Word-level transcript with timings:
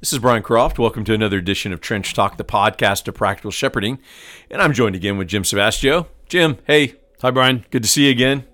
This 0.00 0.12
is 0.12 0.20
Brian 0.20 0.44
Croft. 0.44 0.78
Welcome 0.78 1.02
to 1.06 1.12
another 1.12 1.38
edition 1.38 1.72
of 1.72 1.80
Trench 1.80 2.14
Talk, 2.14 2.36
the 2.36 2.44
podcast 2.44 3.08
of 3.08 3.16
practical 3.16 3.50
shepherding. 3.50 3.98
And 4.48 4.62
I'm 4.62 4.72
joined 4.72 4.94
again 4.94 5.18
with 5.18 5.26
Jim 5.26 5.42
Savastio. 5.42 6.06
Jim, 6.28 6.56
hey. 6.68 6.94
Hi, 7.20 7.32
Brian. 7.32 7.66
Good 7.72 7.82
to 7.82 7.88
see 7.88 8.04
you 8.04 8.12
again. 8.12 8.44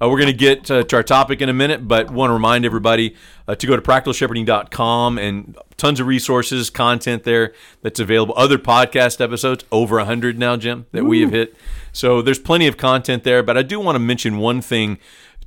Uh, 0.00 0.08
we're 0.08 0.18
going 0.18 0.30
to 0.30 0.32
get 0.32 0.70
uh, 0.70 0.84
to 0.84 0.94
our 0.94 1.02
topic 1.02 1.40
in 1.40 1.48
a 1.48 1.52
minute, 1.52 1.88
but 1.88 2.12
want 2.12 2.30
to 2.30 2.34
remind 2.34 2.64
everybody 2.64 3.16
uh, 3.48 3.56
to 3.56 3.66
go 3.66 3.74
to 3.74 3.82
practicalshepherding.com 3.82 5.18
and 5.18 5.58
tons 5.76 5.98
of 5.98 6.06
resources, 6.06 6.70
content 6.70 7.24
there 7.24 7.52
that's 7.82 7.98
available. 7.98 8.34
Other 8.36 8.56
podcast 8.56 9.20
episodes, 9.20 9.64
over 9.72 9.96
100 9.96 10.38
now, 10.38 10.56
Jim, 10.56 10.86
that 10.92 11.02
Ooh. 11.02 11.06
we 11.06 11.22
have 11.22 11.32
hit. 11.32 11.56
So 11.92 12.22
there's 12.22 12.38
plenty 12.38 12.68
of 12.68 12.76
content 12.76 13.24
there, 13.24 13.42
but 13.42 13.58
I 13.58 13.62
do 13.62 13.80
want 13.80 13.96
to 13.96 14.00
mention 14.00 14.38
one 14.38 14.60
thing 14.60 14.98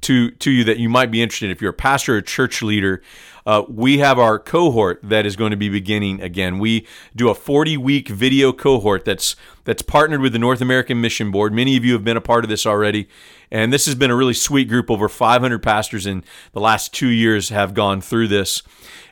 to, 0.01 0.31
to 0.31 0.51
you 0.51 0.63
that 0.63 0.77
you 0.77 0.89
might 0.89 1.11
be 1.11 1.21
interested 1.21 1.45
in. 1.45 1.51
If 1.51 1.61
you're 1.61 1.71
a 1.71 1.73
pastor 1.73 2.17
or 2.17 2.21
church 2.21 2.61
leader, 2.61 3.01
uh, 3.45 3.63
we 3.67 3.97
have 3.99 4.19
our 4.19 4.37
cohort 4.37 4.99
that 5.03 5.25
is 5.25 5.35
going 5.35 5.51
to 5.51 5.57
be 5.57 5.69
beginning 5.69 6.21
again. 6.21 6.59
We 6.59 6.85
do 7.15 7.29
a 7.29 7.35
40 7.35 7.77
week 7.77 8.07
video 8.09 8.53
cohort 8.53 9.05
that's 9.05 9.35
that's 9.63 9.81
partnered 9.81 10.21
with 10.21 10.33
the 10.33 10.39
North 10.39 10.61
American 10.61 11.01
Mission 11.01 11.31
Board. 11.31 11.53
Many 11.53 11.75
of 11.77 11.85
you 11.85 11.93
have 11.93 12.03
been 12.03 12.17
a 12.17 12.21
part 12.21 12.43
of 12.43 12.49
this 12.49 12.65
already, 12.65 13.07
and 13.51 13.73
this 13.73 13.85
has 13.85 13.95
been 13.95 14.11
a 14.11 14.15
really 14.15 14.33
sweet 14.33 14.67
group. 14.67 14.89
Over 14.89 15.09
500 15.09 15.63
pastors 15.63 16.05
in 16.05 16.23
the 16.53 16.59
last 16.59 16.93
two 16.93 17.07
years 17.07 17.49
have 17.49 17.73
gone 17.73 18.01
through 18.01 18.27
this, 18.27 18.61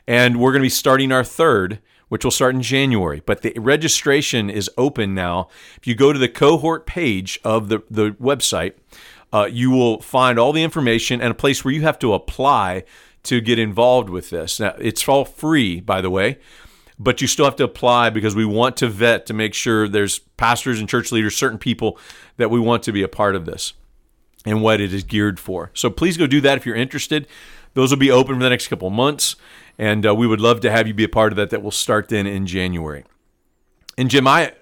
and 0.06 0.40
we're 0.40 0.52
going 0.52 0.60
to 0.60 0.66
be 0.66 0.70
starting 0.70 1.12
our 1.12 1.24
third 1.24 1.80
which 2.08 2.24
will 2.24 2.30
start 2.30 2.54
in 2.54 2.62
January. 2.62 3.22
But 3.24 3.42
the 3.42 3.52
registration 3.56 4.50
is 4.50 4.70
open 4.76 5.14
now. 5.14 5.48
If 5.76 5.86
you 5.86 5.94
go 5.94 6.12
to 6.12 6.18
the 6.18 6.28
cohort 6.28 6.86
page 6.86 7.38
of 7.44 7.68
the, 7.68 7.82
the 7.90 8.12
website, 8.12 8.74
uh, 9.32 9.48
you 9.50 9.70
will 9.70 10.00
find 10.00 10.38
all 10.38 10.52
the 10.52 10.62
information 10.62 11.20
and 11.20 11.30
a 11.30 11.34
place 11.34 11.64
where 11.64 11.74
you 11.74 11.82
have 11.82 11.98
to 11.98 12.14
apply 12.14 12.84
to 13.24 13.40
get 13.40 13.58
involved 13.58 14.08
with 14.08 14.30
this. 14.30 14.60
Now, 14.60 14.74
it's 14.78 15.06
all 15.08 15.24
free, 15.24 15.80
by 15.80 16.00
the 16.00 16.10
way, 16.10 16.38
but 16.98 17.20
you 17.20 17.26
still 17.26 17.44
have 17.44 17.56
to 17.56 17.64
apply 17.64 18.10
because 18.10 18.34
we 18.34 18.44
want 18.44 18.76
to 18.78 18.88
vet 18.88 19.26
to 19.26 19.34
make 19.34 19.54
sure 19.54 19.88
there's 19.88 20.18
pastors 20.18 20.80
and 20.80 20.88
church 20.88 21.12
leaders, 21.12 21.36
certain 21.36 21.58
people 21.58 21.98
that 22.36 22.50
we 22.50 22.58
want 22.58 22.82
to 22.84 22.92
be 22.92 23.02
a 23.02 23.08
part 23.08 23.36
of 23.36 23.44
this 23.44 23.74
and 24.46 24.62
what 24.62 24.80
it 24.80 24.94
is 24.94 25.04
geared 25.04 25.38
for. 25.38 25.70
So 25.74 25.90
please 25.90 26.16
go 26.16 26.26
do 26.26 26.40
that 26.40 26.56
if 26.56 26.64
you're 26.64 26.76
interested. 26.76 27.26
Those 27.74 27.90
will 27.90 27.98
be 27.98 28.10
open 28.10 28.36
for 28.36 28.42
the 28.42 28.50
next 28.50 28.68
couple 28.68 28.88
months, 28.90 29.36
and 29.76 30.06
uh, 30.06 30.14
we 30.14 30.26
would 30.26 30.40
love 30.40 30.60
to 30.60 30.70
have 30.70 30.88
you 30.88 30.94
be 30.94 31.04
a 31.04 31.08
part 31.08 31.32
of 31.32 31.36
that. 31.36 31.50
That 31.50 31.62
will 31.62 31.70
start 31.70 32.08
then 32.08 32.26
in 32.26 32.46
January. 32.46 33.04
And 33.96 34.08
Jim, 34.08 34.26
I 34.26 34.52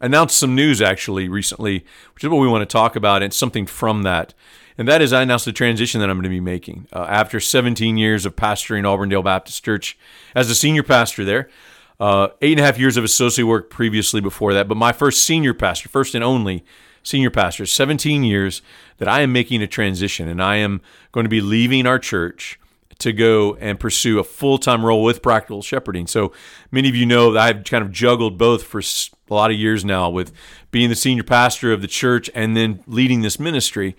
announced 0.00 0.36
some 0.36 0.54
news 0.54 0.80
actually 0.80 1.28
recently, 1.28 1.84
which 2.14 2.24
is 2.24 2.30
what 2.30 2.40
we 2.40 2.48
want 2.48 2.62
to 2.62 2.72
talk 2.72 2.96
about, 2.96 3.22
and 3.22 3.32
something 3.32 3.66
from 3.66 4.02
that 4.02 4.34
and 4.80 4.88
that 4.88 5.02
is 5.02 5.12
I 5.12 5.20
announced 5.20 5.44
the 5.44 5.52
transition 5.52 6.00
that 6.00 6.08
I'm 6.08 6.16
going 6.16 6.24
to 6.24 6.30
be 6.30 6.40
making 6.40 6.86
uh, 6.90 7.04
after 7.06 7.38
17 7.38 7.98
years 7.98 8.24
of 8.24 8.34
pastoring 8.34 8.86
Auburndale 8.86 9.22
Baptist 9.22 9.62
Church 9.62 9.98
as 10.34 10.48
a 10.48 10.54
senior 10.54 10.82
pastor 10.82 11.22
there. 11.22 11.50
Uh, 12.00 12.28
eight 12.40 12.52
and 12.52 12.60
a 12.60 12.64
half 12.64 12.78
years 12.78 12.96
of 12.96 13.04
associate 13.04 13.44
work 13.44 13.68
previously 13.68 14.22
before 14.22 14.54
that, 14.54 14.68
but 14.68 14.78
my 14.78 14.90
first 14.90 15.22
senior 15.22 15.52
pastor, 15.52 15.90
first 15.90 16.14
and 16.14 16.24
only 16.24 16.64
senior 17.02 17.28
pastor, 17.28 17.66
17 17.66 18.24
years 18.24 18.62
that 18.96 19.06
I 19.06 19.20
am 19.20 19.34
making 19.34 19.60
a 19.60 19.66
transition, 19.66 20.26
and 20.26 20.42
I 20.42 20.56
am 20.56 20.80
going 21.12 21.24
to 21.24 21.28
be 21.30 21.42
leaving 21.42 21.86
our 21.86 21.98
church 21.98 22.58
to 23.00 23.12
go 23.12 23.56
and 23.56 23.78
pursue 23.78 24.18
a 24.18 24.24
full 24.24 24.56
time 24.56 24.82
role 24.82 25.04
with 25.04 25.20
practical 25.20 25.60
shepherding. 25.60 26.06
So 26.06 26.32
many 26.70 26.88
of 26.88 26.96
you 26.96 27.04
know 27.04 27.32
that 27.32 27.42
I've 27.42 27.64
kind 27.64 27.84
of 27.84 27.92
juggled 27.92 28.38
both 28.38 28.62
for 28.62 28.80
a 29.30 29.34
lot 29.34 29.50
of 29.50 29.56
years 29.56 29.84
now 29.84 30.10
with 30.10 30.32
being 30.70 30.88
the 30.88 30.96
senior 30.96 31.22
pastor 31.22 31.72
of 31.72 31.82
the 31.82 31.88
church 31.88 32.30
and 32.34 32.56
then 32.56 32.82
leading 32.86 33.22
this 33.22 33.38
ministry. 33.38 33.96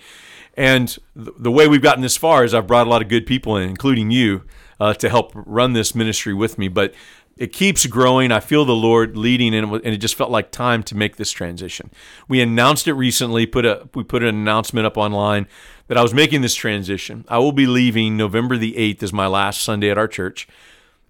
And 0.55 0.97
the 1.15 1.51
way 1.51 1.67
we've 1.67 1.81
gotten 1.81 2.01
this 2.01 2.17
far 2.17 2.43
is 2.43 2.53
I've 2.53 2.67
brought 2.67 2.87
a 2.87 2.89
lot 2.89 3.01
of 3.01 3.07
good 3.07 3.25
people 3.25 3.55
in, 3.55 3.69
including 3.69 4.11
you, 4.11 4.43
uh, 4.79 4.93
to 4.95 5.09
help 5.09 5.31
run 5.33 5.73
this 5.73 5.95
ministry 5.95 6.33
with 6.33 6.57
me. 6.57 6.67
But 6.67 6.93
it 7.37 7.53
keeps 7.53 7.85
growing. 7.85 8.31
I 8.31 8.39
feel 8.39 8.65
the 8.65 8.75
Lord 8.75 9.17
leading, 9.17 9.55
and 9.55 9.73
it 9.83 9.97
just 9.97 10.15
felt 10.15 10.29
like 10.29 10.51
time 10.51 10.83
to 10.83 10.95
make 10.95 11.15
this 11.15 11.31
transition. 11.31 11.89
We 12.27 12.41
announced 12.41 12.87
it 12.87 12.93
recently. 12.93 13.45
Put 13.45 13.65
a 13.65 13.87
we 13.95 14.03
put 14.03 14.21
an 14.21 14.29
announcement 14.29 14.85
up 14.85 14.97
online 14.97 15.47
that 15.87 15.97
I 15.97 16.03
was 16.03 16.13
making 16.13 16.41
this 16.41 16.53
transition. 16.53 17.25
I 17.27 17.39
will 17.39 17.51
be 17.51 17.65
leaving 17.65 18.17
November 18.17 18.57
the 18.57 18.77
eighth 18.77 19.01
as 19.01 19.11
my 19.11 19.27
last 19.27 19.63
Sunday 19.63 19.89
at 19.89 19.97
our 19.97 20.07
church. 20.07 20.47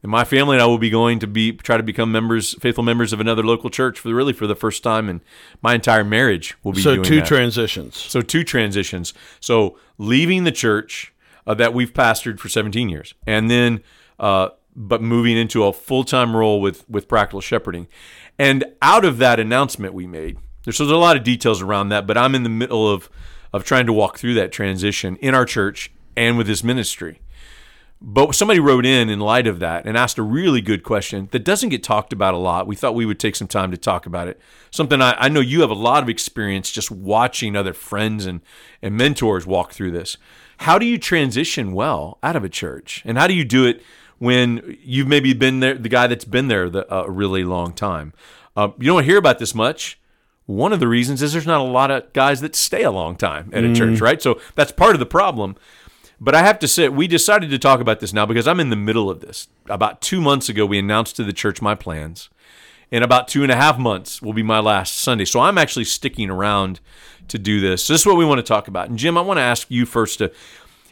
And 0.03 0.11
my 0.11 0.23
family 0.23 0.55
and 0.55 0.63
I 0.63 0.65
will 0.65 0.79
be 0.79 0.89
going 0.89 1.19
to 1.19 1.27
be 1.27 1.51
try 1.53 1.77
to 1.77 1.83
become 1.83 2.11
members, 2.11 2.55
faithful 2.59 2.83
members 2.83 3.13
of 3.13 3.19
another 3.19 3.43
local 3.43 3.69
church 3.69 3.99
for 3.99 4.13
really 4.13 4.33
for 4.33 4.47
the 4.47 4.55
first 4.55 4.83
time, 4.83 5.07
and 5.07 5.21
my 5.61 5.75
entire 5.75 6.03
marriage 6.03 6.57
will 6.63 6.73
be. 6.73 6.81
So 6.81 7.01
two 7.01 7.17
that. 7.17 7.25
transitions. 7.25 7.97
So 7.97 8.21
two 8.21 8.43
transitions. 8.43 9.13
So 9.39 9.77
leaving 9.97 10.43
the 10.43 10.51
church 10.51 11.13
uh, 11.45 11.53
that 11.55 11.73
we've 11.73 11.93
pastored 11.93 12.39
for 12.39 12.49
17 12.49 12.89
years, 12.89 13.13
and 13.27 13.49
then 13.51 13.83
uh, 14.19 14.49
but 14.75 15.01
moving 15.01 15.37
into 15.37 15.63
a 15.65 15.73
full 15.73 16.03
time 16.03 16.35
role 16.35 16.61
with 16.61 16.89
with 16.89 17.07
practical 17.07 17.41
shepherding, 17.41 17.87
and 18.39 18.65
out 18.81 19.05
of 19.05 19.19
that 19.19 19.39
announcement 19.39 19.93
we 19.93 20.07
made, 20.07 20.37
there's, 20.63 20.79
there's 20.79 20.89
a 20.89 20.97
lot 20.97 21.15
of 21.15 21.23
details 21.23 21.61
around 21.61 21.89
that, 21.89 22.07
but 22.07 22.17
I'm 22.17 22.33
in 22.33 22.43
the 22.43 22.49
middle 22.49 22.89
of 22.89 23.09
of 23.53 23.63
trying 23.63 23.85
to 23.85 23.93
walk 23.93 24.17
through 24.17 24.33
that 24.35 24.51
transition 24.51 25.17
in 25.17 25.35
our 25.35 25.45
church 25.45 25.91
and 26.15 26.37
with 26.37 26.47
this 26.47 26.63
ministry. 26.63 27.21
But 28.03 28.33
somebody 28.33 28.59
wrote 28.59 28.83
in 28.83 29.09
in 29.09 29.19
light 29.19 29.45
of 29.45 29.59
that 29.59 29.85
and 29.85 29.95
asked 29.95 30.17
a 30.17 30.23
really 30.23 30.59
good 30.59 30.81
question 30.81 31.29
that 31.31 31.45
doesn't 31.45 31.69
get 31.69 31.83
talked 31.83 32.11
about 32.11 32.33
a 32.33 32.37
lot. 32.37 32.65
We 32.65 32.75
thought 32.75 32.95
we 32.95 33.05
would 33.05 33.19
take 33.19 33.35
some 33.35 33.47
time 33.47 33.69
to 33.69 33.77
talk 33.77 34.07
about 34.07 34.27
it. 34.27 34.39
Something 34.71 35.03
I, 35.03 35.15
I 35.19 35.29
know 35.29 35.39
you 35.39 35.61
have 35.61 35.69
a 35.69 35.75
lot 35.75 36.01
of 36.01 36.09
experience 36.09 36.71
just 36.71 36.89
watching 36.89 37.55
other 37.55 37.73
friends 37.73 38.25
and, 38.25 38.41
and 38.81 38.97
mentors 38.97 39.45
walk 39.45 39.71
through 39.71 39.91
this. 39.91 40.17
How 40.57 40.79
do 40.79 40.85
you 40.87 40.97
transition 40.97 41.73
well 41.73 42.17
out 42.23 42.35
of 42.35 42.43
a 42.43 42.49
church? 42.49 43.03
And 43.05 43.19
how 43.19 43.27
do 43.27 43.35
you 43.35 43.45
do 43.45 43.67
it 43.67 43.83
when 44.17 44.77
you've 44.81 45.07
maybe 45.07 45.33
been 45.33 45.59
there, 45.59 45.75
the 45.75 45.89
guy 45.89 46.07
that's 46.07 46.25
been 46.25 46.47
there 46.47 46.71
the, 46.71 46.91
a 46.91 47.09
really 47.09 47.43
long 47.43 47.71
time? 47.71 48.13
Uh, 48.55 48.69
you 48.79 48.87
don't 48.87 49.03
hear 49.03 49.17
about 49.17 49.37
this 49.37 49.53
much. 49.53 49.99
One 50.47 50.73
of 50.73 50.79
the 50.79 50.87
reasons 50.87 51.21
is 51.21 51.33
there's 51.33 51.45
not 51.45 51.61
a 51.61 51.63
lot 51.63 51.91
of 51.91 52.11
guys 52.13 52.41
that 52.41 52.55
stay 52.55 52.81
a 52.81 52.91
long 52.91 53.15
time 53.15 53.51
at 53.53 53.63
a 53.63 53.67
mm. 53.67 53.75
church, 53.75 54.01
right? 54.01 54.19
So 54.19 54.41
that's 54.55 54.71
part 54.71 54.95
of 54.95 54.99
the 54.99 55.05
problem. 55.05 55.55
But 56.23 56.35
I 56.35 56.43
have 56.43 56.59
to 56.59 56.67
say, 56.67 56.87
we 56.87 57.07
decided 57.07 57.49
to 57.49 57.57
talk 57.57 57.79
about 57.79 57.99
this 57.99 58.13
now 58.13 58.27
because 58.27 58.47
I'm 58.47 58.59
in 58.59 58.69
the 58.69 58.75
middle 58.75 59.09
of 59.09 59.21
this. 59.21 59.47
About 59.67 60.01
two 60.01 60.21
months 60.21 60.49
ago, 60.49 60.67
we 60.67 60.77
announced 60.77 61.15
to 61.15 61.23
the 61.23 61.33
church 61.33 61.63
my 61.63 61.73
plans. 61.73 62.29
In 62.91 63.01
about 63.01 63.27
two 63.27 63.41
and 63.41 63.51
a 63.51 63.55
half 63.55 63.79
months 63.79 64.21
will 64.21 64.33
be 64.33 64.43
my 64.43 64.59
last 64.59 64.99
Sunday. 64.99 65.25
So 65.25 65.39
I'm 65.39 65.57
actually 65.57 65.85
sticking 65.85 66.29
around 66.29 66.79
to 67.29 67.39
do 67.39 67.59
this. 67.59 67.85
So 67.85 67.93
this 67.93 68.01
is 68.01 68.05
what 68.05 68.17
we 68.17 68.25
want 68.25 68.37
to 68.37 68.43
talk 68.43 68.67
about. 68.67 68.87
And 68.87 68.99
Jim, 68.99 69.17
I 69.17 69.21
want 69.21 69.39
to 69.39 69.41
ask 69.41 69.71
you 69.71 69.87
first 69.87 70.19
to 70.19 70.31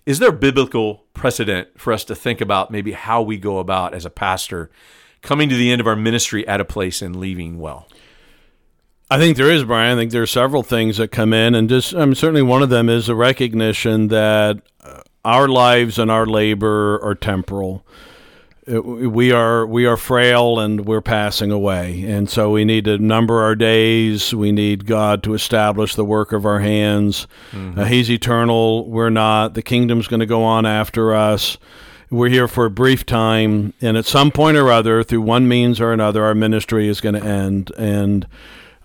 is 0.06 0.18
there 0.18 0.32
biblical 0.32 1.04
precedent 1.14 1.80
for 1.80 1.94
us 1.94 2.04
to 2.06 2.16
think 2.16 2.42
about 2.42 2.72
maybe 2.72 2.94
how 2.94 3.22
we 3.22 3.38
go 3.38 3.60
about 3.60 3.94
as 3.94 4.06
a 4.06 4.10
pastor 4.10 4.72
coming 5.22 5.50
to 5.50 5.56
the 5.56 5.72
end 5.72 5.80
of 5.82 5.86
our 5.86 5.96
ministry 5.96 6.48
at 6.48 6.60
a 6.60 6.66
place 6.66 7.04
and 7.04 7.18
leaving 7.18 7.60
well? 7.60 7.88
I 9.12 9.20
think 9.20 9.38
there 9.38 9.52
is, 9.52 9.64
Brian. 9.64 9.96
I 9.96 10.02
think 10.02 10.12
there 10.12 10.24
are 10.24 10.28
several 10.28 10.64
things 10.64 10.98
that 10.98 11.12
come 11.12 11.34
in, 11.34 11.54
and 11.54 11.68
just 11.68 11.94
I 11.94 12.06
mean, 12.06 12.16
certainly 12.16 12.42
one 12.42 12.64
of 12.64 12.70
them 12.70 12.90
is 12.90 13.10
a 13.10 13.16
recognition 13.16 14.08
that 14.08 14.62
uh, 14.82 15.02
our 15.26 15.48
lives 15.48 16.00
and 16.00 16.10
our 16.10 16.26
labor 16.26 17.00
are 17.04 17.16
temporal. 17.16 17.86
We 18.68 19.32
are 19.32 19.66
we 19.66 19.88
are 19.88 19.98
frail 19.98 20.60
and 20.60 20.86
we're 20.86 21.02
passing 21.02 21.50
away, 21.50 22.04
and 22.04 22.30
so 22.30 22.52
we 22.52 22.66
need 22.66 22.86
to 22.86 23.00
number 23.00 23.42
our 23.42 23.56
days. 23.56 24.32
We 24.32 24.52
need 24.52 24.86
God 24.86 25.24
to 25.24 25.34
establish 25.34 25.96
the 25.96 26.06
work 26.06 26.32
of 26.34 26.46
our 26.46 26.60
hands. 26.60 27.26
Mm-hmm. 27.52 27.80
Uh, 27.80 27.86
he's 27.86 28.12
eternal. 28.12 28.88
We're 28.88 29.10
not. 29.10 29.56
The 29.56 29.64
kingdom's 29.64 30.08
going 30.08 30.20
to 30.20 30.28
go 30.28 30.44
on 30.44 30.68
after 30.68 31.16
us. 31.16 31.58
We're 32.12 32.30
here 32.30 32.48
for 32.48 32.66
a 32.66 32.70
brief 32.70 33.08
time, 33.08 33.74
and 33.82 33.98
at 33.98 34.06
some 34.06 34.30
point 34.30 34.56
or 34.58 34.72
other, 34.72 35.04
through 35.04 35.22
one 35.22 35.48
means 35.48 35.82
or 35.82 35.92
another, 35.92 36.24
our 36.24 36.36
ministry 36.36 36.88
is 36.88 37.02
going 37.02 37.16
to 37.16 37.24
end. 37.24 37.72
And 37.76 38.28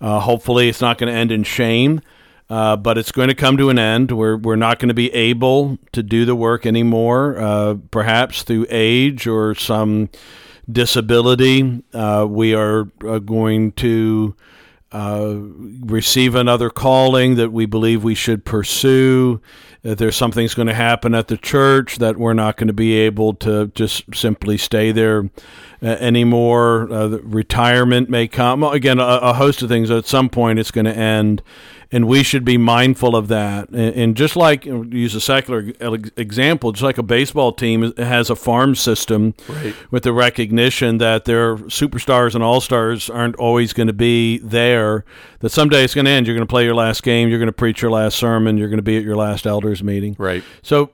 uh, 0.01 0.19
hopefully, 0.19 0.67
it's 0.67 0.81
not 0.81 0.97
going 0.97 1.13
to 1.13 1.19
end 1.19 1.31
in 1.31 1.43
shame. 1.43 2.01
Uh, 2.49 2.75
but 2.75 2.97
it's 2.97 3.11
going 3.11 3.27
to 3.27 3.35
come 3.35 3.57
to 3.57 3.69
an 3.69 3.79
end. 3.79 4.11
We're, 4.11 4.37
we're 4.37 4.55
not 4.55 4.79
going 4.79 4.89
to 4.89 4.95
be 4.95 5.11
able 5.13 5.79
to 5.93 6.03
do 6.03 6.25
the 6.25 6.35
work 6.35 6.65
anymore, 6.65 7.39
uh, 7.39 7.75
perhaps 7.89 8.43
through 8.43 8.67
age 8.69 9.25
or 9.25 9.55
some 9.55 10.09
disability. 10.71 11.83
Uh, 11.93 12.27
we 12.29 12.53
are 12.53 12.91
uh, 13.03 13.17
going 13.19 13.71
to 13.73 14.35
uh, 14.91 15.35
receive 15.37 16.35
another 16.35 16.69
calling 16.69 17.35
that 17.35 17.51
we 17.51 17.65
believe 17.65 18.03
we 18.03 18.15
should 18.15 18.45
pursue. 18.45 19.41
If 19.81 19.97
there's 19.97 20.15
something's 20.15 20.55
going 20.55 20.67
to 20.67 20.73
happen 20.73 21.13
at 21.13 21.27
the 21.27 21.37
church 21.37 21.97
that 21.97 22.17
we're 22.17 22.33
not 22.33 22.57
going 22.57 22.67
to 22.67 22.73
be 22.73 22.93
able 22.93 23.33
to 23.35 23.67
just 23.75 24.15
simply 24.15 24.57
stay 24.57 24.91
there 24.91 25.29
anymore. 25.81 26.85
retirement 27.23 28.09
may 28.09 28.27
come. 28.27 28.63
Again, 28.63 28.99
a, 28.99 29.03
a 29.03 29.33
host 29.33 29.61
of 29.61 29.69
things. 29.69 29.91
At 29.91 30.07
some 30.07 30.29
point, 30.29 30.57
it's 30.57 30.71
going 30.71 30.85
to 30.85 30.95
end 30.95 31.43
and 31.91 32.07
we 32.07 32.23
should 32.23 32.43
be 32.43 32.57
mindful 32.57 33.15
of 33.15 33.27
that. 33.27 33.69
And, 33.69 33.95
and 33.95 34.17
just 34.17 34.35
like 34.35 34.65
use 34.65 35.15
a 35.15 35.21
secular 35.21 35.71
example, 36.17 36.71
just 36.71 36.83
like 36.83 36.97
a 36.97 37.03
baseball 37.03 37.51
team 37.51 37.93
has 37.97 38.29
a 38.29 38.35
farm 38.35 38.75
system 38.75 39.33
right. 39.47 39.75
with 39.91 40.03
the 40.03 40.13
recognition 40.13 40.97
that 40.99 41.25
their 41.25 41.55
superstars 41.55 42.35
and 42.35 42.43
all 42.43 42.61
stars 42.61 43.09
aren't 43.09 43.35
always 43.35 43.73
going 43.73 43.87
to 43.87 43.93
be 43.93 44.39
there. 44.39 45.05
That 45.39 45.49
someday 45.49 45.83
it's 45.83 45.93
going 45.93 46.05
to 46.05 46.11
end. 46.11 46.27
You're 46.27 46.35
going 46.35 46.47
to 46.47 46.51
play 46.51 46.63
your 46.63 46.75
last 46.75 47.03
game. 47.03 47.29
You're 47.29 47.39
going 47.39 47.47
to 47.47 47.53
preach 47.53 47.81
your 47.81 47.91
last 47.91 48.17
sermon. 48.17 48.57
You're 48.57 48.69
going 48.69 48.77
to 48.77 48.83
be 48.83 48.97
at 48.97 49.03
your 49.03 49.15
last 49.15 49.45
elders 49.45 49.83
meeting. 49.83 50.15
Right. 50.17 50.43
So 50.61 50.91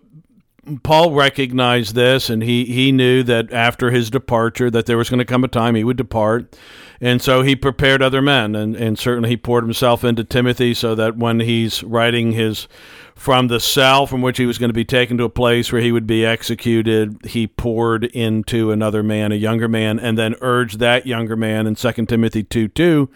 Paul 0.84 1.14
recognized 1.14 1.96
this, 1.96 2.30
and 2.30 2.44
he 2.44 2.66
he 2.66 2.92
knew 2.92 3.24
that 3.24 3.52
after 3.52 3.90
his 3.90 4.12
departure, 4.12 4.70
that 4.70 4.86
there 4.86 4.98
was 4.98 5.10
going 5.10 5.18
to 5.18 5.26
come 5.26 5.44
a 5.44 5.48
time 5.48 5.74
he 5.74 5.84
would 5.84 5.98
depart, 5.98 6.56
and 7.00 7.20
so 7.20 7.42
he 7.42 7.56
prepared 7.56 8.04
other 8.04 8.22
men, 8.22 8.56
and 8.56 8.76
and 8.76 9.00
certainly 9.00 9.30
he 9.30 9.38
poured 9.38 9.64
himself 9.64 10.04
into 10.04 10.24
Timothy, 10.24 10.76
so 10.76 10.94
that 10.94 11.18
when 11.18 11.40
he's 11.40 11.84
writing 11.84 12.34
his 12.34 12.68
from 13.16 13.48
the 13.48 13.60
cell 13.60 14.06
from 14.06 14.22
which 14.22 14.38
he 14.38 14.46
was 14.46 14.60
going 14.60 14.70
to 14.70 14.74
be 14.74 14.86
taken 14.86 15.18
to 15.18 15.24
a 15.24 15.30
place 15.30 15.72
where 15.72 15.82
he 15.82 15.92
would 15.92 16.08
be 16.08 16.24
executed, 16.26 17.18
he 17.26 17.48
poured 17.48 18.06
into 18.06 18.72
another 18.72 19.02
man, 19.02 19.32
a 19.32 19.36
younger 19.36 19.68
man, 19.68 20.00
and 20.00 20.16
then 20.16 20.36
urged 20.42 20.78
that 20.78 21.08
younger 21.08 21.36
man 21.36 21.66
in 21.66 21.76
Second 21.76 22.08
Timothy 22.08 22.44
two 22.44 22.68
two 22.68 23.10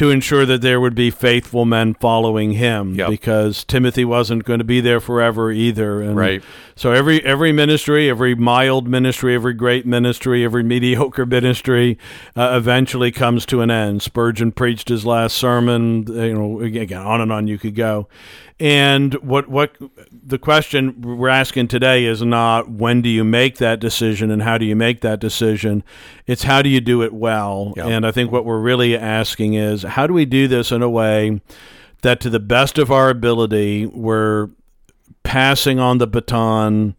to 0.00 0.08
ensure 0.10 0.46
that 0.46 0.62
there 0.62 0.80
would 0.80 0.94
be 0.94 1.10
faithful 1.10 1.66
men 1.66 1.92
following 1.92 2.52
him 2.52 2.94
Yep. 2.94 3.10
because 3.10 3.64
Timothy 3.64 4.02
wasn't 4.02 4.44
going 4.44 4.58
to 4.58 4.64
be 4.64 4.80
there 4.80 4.98
forever 4.98 5.52
either. 5.52 6.00
And 6.00 6.16
Right. 6.16 6.42
So 6.74 6.92
every 6.92 7.22
every 7.22 7.52
ministry, 7.52 8.08
every 8.08 8.34
mild 8.34 8.88
ministry, 8.88 9.34
every 9.34 9.52
great 9.52 9.84
ministry, 9.84 10.42
every 10.42 10.62
mediocre 10.74 11.26
ministry, 11.26 11.98
uh, 12.34 12.52
eventually 12.54 13.12
comes 13.12 13.44
to 13.44 13.60
an 13.60 13.70
end. 13.70 14.00
Spurgeon 14.00 14.52
preached 14.52 14.88
his 14.88 15.04
last 15.04 15.36
sermon. 15.36 16.06
You 16.08 16.32
know, 16.32 16.60
again, 16.62 17.02
on 17.02 17.20
and 17.20 17.30
on 17.30 17.46
you 17.46 17.58
could 17.58 17.74
go. 17.74 18.08
And 18.60 19.14
what 19.14 19.48
what 19.48 19.74
the 20.12 20.38
question 20.38 21.00
we're 21.00 21.28
asking 21.30 21.68
today 21.68 22.04
is 22.04 22.20
not 22.22 22.70
when 22.70 23.00
do 23.00 23.08
you 23.08 23.24
make 23.24 23.56
that 23.56 23.80
decision 23.80 24.30
and 24.30 24.42
how 24.42 24.58
do 24.58 24.66
you 24.66 24.76
make 24.76 25.00
that 25.00 25.18
decision. 25.18 25.82
It's 26.26 26.42
how 26.42 26.60
do 26.60 26.68
you 26.68 26.80
do 26.82 27.02
it 27.02 27.14
well. 27.14 27.72
Yeah. 27.76 27.86
And 27.86 28.06
I 28.06 28.12
think 28.12 28.30
what 28.30 28.44
we're 28.44 28.60
really 28.60 28.96
asking 28.96 29.54
is 29.54 29.82
how 29.82 30.06
do 30.06 30.12
we 30.12 30.26
do 30.26 30.46
this 30.46 30.70
in 30.70 30.82
a 30.82 30.90
way 30.90 31.40
that 32.02 32.20
to 32.20 32.30
the 32.30 32.40
best 32.40 32.76
of 32.78 32.90
our 32.90 33.08
ability 33.08 33.86
we're 33.86 34.48
passing 35.22 35.78
on 35.78 35.98
the 35.98 36.06
baton 36.06 36.96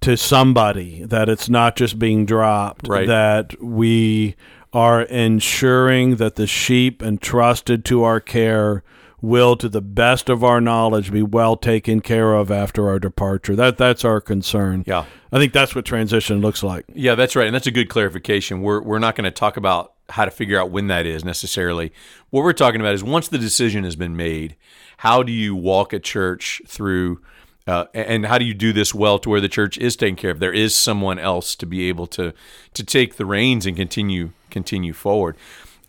to 0.00 0.16
somebody 0.16 1.02
that 1.04 1.28
it's 1.28 1.48
not 1.48 1.76
just 1.76 1.98
being 1.98 2.24
dropped 2.24 2.88
Right. 2.88 3.06
that 3.06 3.60
we 3.62 4.36
are 4.72 5.02
ensuring 5.02 6.16
that 6.16 6.36
the 6.36 6.46
sheep 6.46 7.02
entrusted 7.02 7.84
to 7.86 8.04
our 8.04 8.20
care 8.20 8.82
will 9.20 9.56
to 9.56 9.68
the 9.68 9.80
best 9.80 10.28
of 10.28 10.44
our 10.44 10.60
knowledge 10.60 11.10
be 11.12 11.22
well 11.22 11.56
taken 11.56 12.00
care 12.00 12.34
of 12.34 12.50
after 12.50 12.88
our 12.88 12.98
departure 12.98 13.56
that 13.56 13.76
that's 13.76 14.04
our 14.04 14.20
concern 14.20 14.84
Yeah. 14.86 15.04
i 15.32 15.38
think 15.38 15.52
that's 15.52 15.74
what 15.74 15.84
transition 15.84 16.40
looks 16.40 16.62
like 16.62 16.84
Yeah, 16.94 17.14
that's 17.14 17.34
right, 17.36 17.46
and 17.46 17.54
that's 17.54 17.66
a 17.66 17.70
good 17.72 17.88
clarification. 17.88 18.62
We're 18.62 18.80
we're 18.80 18.98
not 19.00 19.16
going 19.16 19.24
to 19.24 19.30
talk 19.30 19.56
about 19.56 19.92
how 20.10 20.24
to 20.24 20.30
figure 20.30 20.58
out 20.58 20.70
when 20.70 20.86
that 20.86 21.04
is 21.04 21.22
necessarily. 21.24 21.92
What 22.30 22.42
we're 22.42 22.52
talking 22.54 22.80
about 22.80 22.94
is 22.94 23.04
once 23.04 23.28
the 23.28 23.36
decision 23.38 23.84
has 23.84 23.94
been 23.96 24.16
made, 24.16 24.56
how 24.98 25.22
do 25.22 25.32
you 25.32 25.54
walk 25.54 25.92
a 25.92 25.98
church 25.98 26.62
through, 26.66 27.20
uh, 27.66 27.84
and 27.92 28.24
how 28.24 28.38
do 28.38 28.46
you 28.46 28.54
do 28.54 28.72
this 28.72 28.94
well 28.94 29.18
to 29.18 29.28
where 29.28 29.40
the 29.40 29.48
church 29.50 29.76
is 29.78 29.96
taken 29.96 30.16
care 30.16 30.30
of? 30.30 30.40
There 30.40 30.52
is 30.52 30.74
someone 30.74 31.18
else 31.18 31.54
to 31.56 31.66
be 31.66 31.88
able 31.90 32.06
to 32.08 32.32
to 32.74 32.84
take 32.84 33.16
the 33.16 33.26
reins 33.26 33.66
and 33.66 33.76
continue 33.76 34.30
continue 34.50 34.92
forward. 34.94 35.36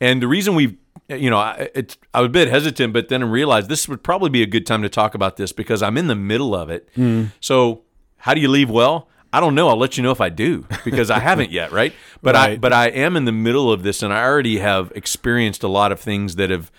And 0.02 0.22
the 0.22 0.28
reason 0.28 0.54
we, 0.56 0.78
you 1.10 1.30
know, 1.30 1.38
I, 1.38 1.70
it's 1.74 1.98
I 2.14 2.22
was 2.22 2.28
a 2.28 2.32
bit 2.32 2.50
hesitant, 2.50 2.94
but 2.94 3.10
then 3.10 3.24
I 3.24 3.26
realized 3.26 3.70
this 3.70 3.88
would 3.88 4.04
probably 4.04 4.30
be 4.30 4.44
a 4.44 4.46
good 4.46 4.66
time 4.66 4.82
to 4.84 4.90
talk 4.90 5.16
about 5.16 5.38
this 5.38 5.52
because 5.52 5.82
I'm 5.82 5.98
in 5.98 6.08
the 6.08 6.16
middle 6.16 6.56
of 6.56 6.70
it. 6.70 6.88
Hmm. 6.96 7.26
So 7.40 7.82
how 8.18 8.34
do 8.34 8.42
you 8.42 8.50
leave 8.50 8.70
well? 8.70 9.08
I 9.32 9.40
don't 9.40 9.54
know. 9.54 9.70
I'll 9.70 9.78
let 9.78 9.98
you 9.98 10.04
know 10.04 10.12
if 10.12 10.22
I 10.22 10.30
do 10.30 10.66
because 10.84 11.12
I 11.12 11.20
haven't 11.20 11.52
yet, 11.52 11.72
right? 11.72 11.94
But 12.22 12.36
I 12.36 12.58
but 12.58 12.74
I 12.74 12.90
am 12.90 13.16
in 13.16 13.24
the 13.24 13.32
middle 13.32 13.72
of 13.72 13.84
this, 13.84 14.04
and 14.04 14.12
I 14.12 14.24
already 14.24 14.60
have 14.60 14.92
experienced 14.94 15.64
a 15.64 15.70
lot 15.70 15.94
of 15.94 16.00
things 16.02 16.36
that 16.36 16.50
have 16.50 16.70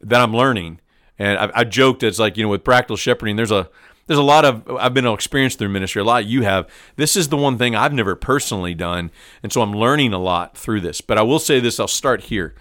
that 0.00 0.20
I'm 0.20 0.34
learning. 0.34 0.80
And 1.20 1.38
I, 1.38 1.50
I 1.54 1.64
joked 1.64 2.02
it's 2.02 2.18
like 2.18 2.36
you 2.36 2.42
know 2.42 2.48
with 2.48 2.64
practical 2.64 2.96
shepherding, 2.96 3.36
there's 3.36 3.52
a 3.52 3.70
there's 4.08 4.18
a 4.18 4.22
lot 4.22 4.44
of 4.44 4.68
I've 4.76 4.94
been 4.94 5.06
experienced 5.06 5.58
through 5.58 5.68
ministry. 5.68 6.02
A 6.02 6.04
lot 6.04 6.24
you 6.24 6.42
have. 6.42 6.68
This 6.96 7.14
is 7.14 7.28
the 7.28 7.36
one 7.36 7.58
thing 7.58 7.76
I've 7.76 7.92
never 7.92 8.16
personally 8.16 8.74
done, 8.74 9.12
and 9.42 9.52
so 9.52 9.62
I'm 9.62 9.72
learning 9.72 10.12
a 10.12 10.18
lot 10.18 10.56
through 10.56 10.80
this. 10.80 11.00
But 11.00 11.18
I 11.18 11.22
will 11.22 11.38
say 11.38 11.60
this: 11.60 11.78
I'll 11.78 11.86
start 11.86 12.22
here. 12.22 12.54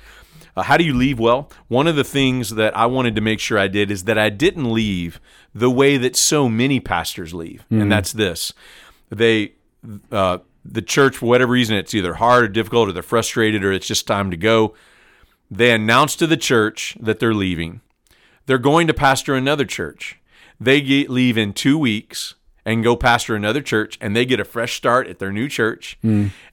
Uh, 0.57 0.63
how 0.63 0.75
do 0.75 0.83
you 0.83 0.93
leave 0.95 1.19
well? 1.19 1.51
One 1.67 1.85
of 1.85 1.95
the 1.95 2.03
things 2.03 2.49
that 2.55 2.75
I 2.75 2.87
wanted 2.87 3.13
to 3.15 3.21
make 3.21 3.39
sure 3.39 3.59
I 3.59 3.67
did 3.67 3.91
is 3.91 4.05
that 4.05 4.17
I 4.17 4.29
didn't 4.29 4.73
leave 4.73 5.21
the 5.53 5.69
way 5.69 5.97
that 5.97 6.15
so 6.15 6.49
many 6.49 6.79
pastors 6.79 7.31
leave, 7.31 7.63
and 7.69 7.91
that's 7.91 8.11
this: 8.11 8.53
they, 9.09 9.53
uh, 10.11 10.39
the 10.65 10.81
church, 10.81 11.17
for 11.17 11.27
whatever 11.27 11.51
reason, 11.53 11.77
it's 11.77 11.93
either 11.93 12.15
hard 12.15 12.43
or 12.43 12.47
difficult, 12.47 12.89
or 12.89 12.91
they're 12.91 13.03
frustrated, 13.03 13.63
or 13.63 13.71
it's 13.71 13.85
just 13.85 14.07
time 14.07 14.31
to 14.31 14.37
go. 14.37 14.73
They 15.51 15.71
announce 15.71 16.15
to 16.17 16.27
the 16.27 16.35
church 16.35 16.97
that 16.99 17.19
they're 17.19 17.35
leaving. 17.35 17.81
They're 18.47 18.57
going 18.57 18.87
to 18.87 18.93
pastor 18.95 19.35
another 19.35 19.63
church. 19.65 20.19
They 20.59 20.81
get, 20.81 21.09
leave 21.11 21.37
in 21.37 21.53
two 21.53 21.77
weeks 21.77 22.33
and 22.65 22.83
go 22.83 22.95
pastor 22.95 23.35
another 23.35 23.61
church, 23.61 23.99
and 24.01 24.15
they 24.15 24.25
get 24.25 24.39
a 24.39 24.43
fresh 24.45 24.75
start 24.75 25.07
at 25.07 25.19
their 25.19 25.31
new 25.31 25.47
church, 25.47 25.99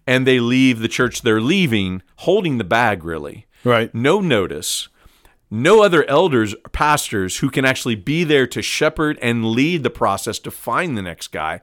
and 0.07 0.27
they 0.27 0.41
leave 0.41 0.81
the 0.81 0.89
church 0.89 1.23
they're 1.23 1.41
leaving 1.41 2.03
holding 2.17 2.59
the 2.59 2.65
bag, 2.65 3.03
really 3.03 3.47
right 3.65 3.95
no 3.95 4.21
notice, 4.21 4.89
no 5.51 5.83
other 5.83 6.05
elders 6.09 6.55
or 6.55 6.71
pastors 6.71 7.39
who 7.39 7.51
can 7.51 7.65
actually 7.65 7.95
be 7.95 8.25
there 8.25 8.47
to 8.47 8.63
shepherd 8.63 9.19
and 9.23 9.45
lead 9.45 9.83
the 9.83 9.91
process 9.91 10.39
to 10.41 10.51
find 10.51 10.97
the 10.97 11.03
next 11.03 11.29
guy. 11.29 11.61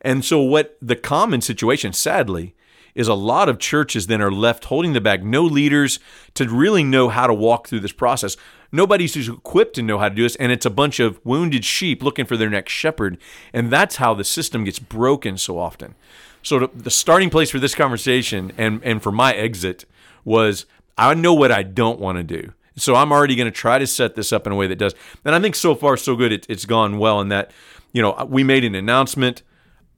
And 0.00 0.24
so, 0.24 0.40
what 0.40 0.76
the 0.82 0.96
common 0.96 1.40
situation, 1.40 1.92
sadly, 1.92 2.54
is 2.94 3.08
a 3.08 3.14
lot 3.14 3.48
of 3.48 3.58
churches 3.58 4.06
then 4.06 4.20
are 4.20 4.30
left 4.30 4.66
holding 4.66 4.92
the 4.92 5.00
bag, 5.00 5.24
no 5.24 5.42
leaders 5.42 5.98
to 6.34 6.48
really 6.48 6.84
know 6.84 7.08
how 7.08 7.26
to 7.26 7.34
walk 7.34 7.68
through 7.68 7.80
this 7.80 7.92
process. 7.92 8.36
Nobody's 8.70 9.28
equipped 9.28 9.74
to 9.74 9.82
know 9.82 9.98
how 9.98 10.08
to 10.08 10.14
do 10.14 10.22
this, 10.22 10.36
and 10.36 10.52
it's 10.52 10.66
a 10.66 10.70
bunch 10.70 10.98
of 10.98 11.20
wounded 11.24 11.64
sheep 11.64 12.02
looking 12.02 12.26
for 12.26 12.36
their 12.36 12.50
next 12.50 12.72
shepherd. 12.72 13.18
And 13.52 13.70
that's 13.70 13.96
how 13.96 14.14
the 14.14 14.24
system 14.24 14.64
gets 14.64 14.78
broken 14.78 15.38
so 15.38 15.58
often. 15.58 15.94
So 16.42 16.66
the 16.74 16.90
starting 16.90 17.30
place 17.30 17.50
for 17.50 17.60
this 17.60 17.74
conversation 17.74 18.52
and 18.58 18.82
and 18.82 19.02
for 19.02 19.12
my 19.12 19.32
exit 19.32 19.84
was 20.24 20.66
I 21.10 21.14
know 21.14 21.34
what 21.34 21.50
I 21.50 21.62
don't 21.62 21.98
want 21.98 22.18
to 22.18 22.24
do. 22.24 22.52
So 22.76 22.94
I'm 22.94 23.12
already 23.12 23.36
going 23.36 23.46
to 23.46 23.50
try 23.50 23.78
to 23.78 23.86
set 23.86 24.14
this 24.14 24.32
up 24.32 24.46
in 24.46 24.52
a 24.52 24.56
way 24.56 24.66
that 24.66 24.76
does. 24.76 24.94
And 25.24 25.34
I 25.34 25.40
think 25.40 25.54
so 25.54 25.74
far 25.74 25.96
so 25.96 26.16
good. 26.16 26.32
It, 26.32 26.46
it's 26.48 26.64
gone 26.64 26.98
well 26.98 27.20
in 27.20 27.28
that, 27.28 27.50
you 27.92 28.00
know, 28.00 28.26
we 28.28 28.44
made 28.44 28.64
an 28.64 28.74
announcement. 28.74 29.42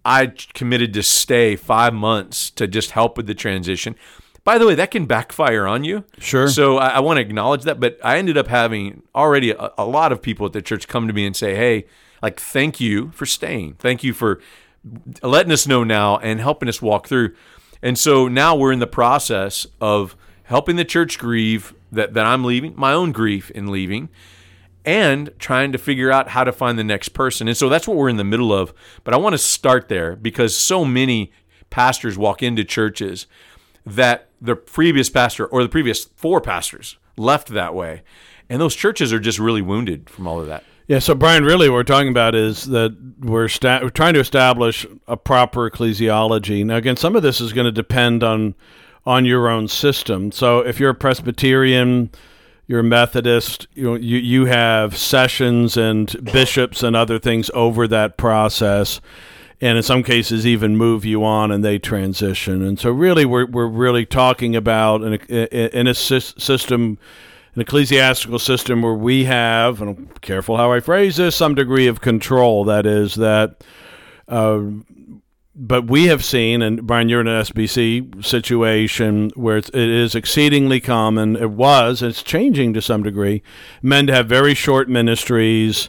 I 0.05 0.33
committed 0.55 0.93
to 0.95 1.03
stay 1.03 1.57
five 1.57 1.95
months 1.95 2.51
to 2.53 2.67
just 2.67 2.91
help 2.93 3.17
with 3.17 3.27
the 3.27 3.35
transition. 3.35 3.95
By 4.45 4.59
the 4.59 4.67
way, 4.67 4.75
that 4.75 4.91
can 4.91 5.07
backfire 5.07 5.67
on 5.67 5.85
you. 5.85 6.05
Sure. 6.19 6.49
So 6.49 6.79
I, 6.79 6.89
I 6.89 7.01
want 7.01 7.17
to 7.17 7.23
acknowledge 7.23 7.63
that, 7.63 7.81
but 7.81 7.99
I 8.05 8.19
ended 8.19 8.37
up 8.37 8.49
having 8.49 9.03
already 9.15 9.53
a, 9.53 9.71
a 9.79 9.87
lot 9.87 10.13
of 10.13 10.21
people 10.21 10.45
at 10.45 10.53
the 10.53 10.61
church 10.61 10.89
come 10.89 11.07
to 11.07 11.15
me 11.15 11.25
and 11.27 11.35
say, 11.35 11.55
"Hey, 11.55 11.87
like, 12.23 12.39
thank 12.39 12.79
you 12.79 13.11
for 13.13 13.25
staying. 13.25 13.77
Thank 13.79 14.05
you 14.05 14.13
for 14.13 14.41
letting 15.23 15.51
us 15.51 15.67
know 15.67 15.83
now 15.83 16.19
and 16.19 16.41
helping 16.41 16.69
us 16.69 16.83
walk 16.83 17.09
through." 17.09 17.35
And 17.81 17.99
so 17.99 18.29
now 18.29 18.55
we're 18.55 18.73
in 18.73 18.81
the 18.81 18.87
process 18.87 19.67
of 19.81 20.15
helping 20.45 20.77
the 20.77 20.85
church 20.85 21.19
grieve 21.19 21.75
that, 21.93 22.15
that 22.15 22.27
I'm 22.27 22.45
leaving, 22.45 22.75
my 22.77 22.93
own 22.93 23.13
grief 23.13 23.51
in 23.51 23.71
leaving, 23.71 24.09
and 24.85 25.31
trying 25.39 25.73
to 25.73 25.79
figure 25.79 26.11
out 26.11 26.29
how 26.29 26.45
to 26.45 26.53
find 26.53 26.79
the 26.79 26.85
next 26.85 27.11
person. 27.11 27.49
And 27.49 27.57
so 27.57 27.69
that's 27.69 27.89
what 27.89 27.97
we're 27.97 28.09
in 28.11 28.17
the 28.17 28.25
middle 28.25 28.53
of. 28.53 28.75
But 29.03 29.15
I 29.15 29.17
want 29.17 29.33
to 29.35 29.39
start 29.39 29.89
there 29.89 30.15
because 30.17 30.57
so 30.57 30.85
many 30.85 31.33
pastors 31.71 32.19
walk 32.19 32.43
into 32.43 32.65
churches 32.65 33.27
that 33.87 34.29
the 34.41 34.57
previous 34.57 35.09
pastor 35.09 35.47
or 35.47 35.63
the 35.63 35.69
previous 35.69 36.05
four 36.17 36.41
pastors 36.41 36.99
left 37.17 37.49
that 37.49 37.75
way. 37.75 38.03
And 38.51 38.61
those 38.61 38.75
churches 38.75 39.13
are 39.13 39.19
just 39.19 39.39
really 39.39 39.63
wounded 39.63 40.11
from 40.11 40.27
all 40.27 40.39
of 40.41 40.47
that. 40.47 40.65
Yeah, 40.87 40.99
so 40.99 41.15
Brian, 41.15 41.45
really, 41.45 41.71
what 41.71 41.77
we're 41.77 41.85
talking 41.85 42.11
about 42.11 42.35
is 42.35 42.67
that 42.67 42.95
we're, 43.21 43.49
sta- 43.49 43.81
we're 43.83 43.89
trying 43.89 44.13
to 44.15 44.21
establish 44.21 44.87
a 45.09 45.17
proper 45.17 45.71
ecclesiology. 45.71 46.63
Now, 46.63 46.77
again, 46.77 46.99
some 46.99 47.17
of 47.17 47.23
this 47.23 47.41
is 47.41 47.55
going 47.55 47.65
to 47.65 47.73
depend 47.73 48.23
on 48.23 48.55
on 49.07 49.25
your 49.25 49.49
own 49.49 49.69
system. 49.69 50.33
So, 50.33 50.61
if 50.61 50.81
you're 50.81 50.91
a 50.91 50.95
Presbyterian, 50.95 52.11
you're 52.67 52.81
a 52.81 52.85
Methodist, 52.85 53.67
you 53.75 53.97
you 53.97 54.19
you 54.19 54.45
have 54.47 54.97
sessions 54.97 55.77
and 55.77 56.15
bishops 56.33 56.83
and 56.83 56.97
other 56.97 57.19
things 57.19 57.51
over 57.55 57.87
that 57.89 58.17
process, 58.17 59.01
and 59.61 59.77
in 59.77 59.83
some 59.83 60.03
cases 60.03 60.47
even 60.47 60.77
move 60.77 61.05
you 61.05 61.25
on 61.25 61.51
and 61.51 61.65
they 61.65 61.79
transition. 61.79 62.63
And 62.63 62.79
so, 62.79 62.91
really, 62.91 63.25
we're 63.25 63.47
we're 63.47 63.67
really 63.67 64.07
talking 64.07 64.57
about 64.57 65.03
an, 65.03 65.15
in 65.15 65.87
a 65.87 65.95
system 65.95 66.99
an 67.55 67.61
ecclesiastical 67.61 68.39
system 68.39 68.83
where 68.83 68.95
we 68.95 69.25
have, 69.25 69.81
and 69.81 69.91
I'm 69.91 70.07
careful 70.21 70.57
how 70.57 70.73
I 70.73 70.81
phrase 70.81 71.17
this, 71.17 71.37
some 71.37 71.55
degree 71.55 71.87
of 71.87 72.01
control. 72.01 72.65
That 72.65 72.85
is 72.85 73.15
that, 73.15 73.63
uh, 74.29 74.61
but 75.57 75.87
we 75.87 76.07
have 76.07 76.25
seen, 76.25 76.63
and 76.63 76.87
Brian, 76.87 77.09
you're 77.09 77.21
in 77.21 77.29
an 77.29 77.43
SBC 77.43 78.25
situation 78.25 79.31
where 79.35 79.59
it 79.59 79.75
is 79.75 80.15
exceedingly 80.15 80.81
common. 80.81 81.37
It 81.37 81.51
was, 81.51 82.03
it's 82.03 82.23
changing 82.23 82.75
to 82.75 82.83
some 82.83 83.03
degree, 83.03 83.43
men 83.81 84.07
to 84.09 84.15
have 84.15 84.27
very 84.27 84.55
short 84.55 84.89
ministries, 84.89 85.89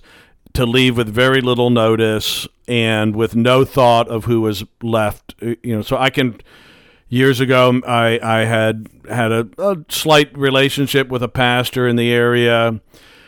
to 0.53 0.65
leave 0.65 0.97
with 0.97 1.09
very 1.09 1.41
little 1.41 1.69
notice, 1.69 2.47
and 2.67 3.15
with 3.15 3.35
no 3.35 3.65
thought 3.65 4.07
of 4.07 4.25
who 4.25 4.41
was 4.41 4.63
left. 4.81 5.35
You 5.41 5.77
know, 5.77 5.81
so 5.81 5.97
I 5.97 6.09
can 6.09 6.39
years 7.09 7.39
ago 7.39 7.81
I, 7.87 8.19
I 8.21 8.45
had 8.45 8.89
had 9.09 9.31
a, 9.31 9.47
a 9.57 9.77
slight 9.89 10.35
relationship 10.37 11.07
with 11.07 11.23
a 11.23 11.27
pastor 11.27 11.87
in 11.87 11.95
the 11.95 12.11
area 12.11 12.81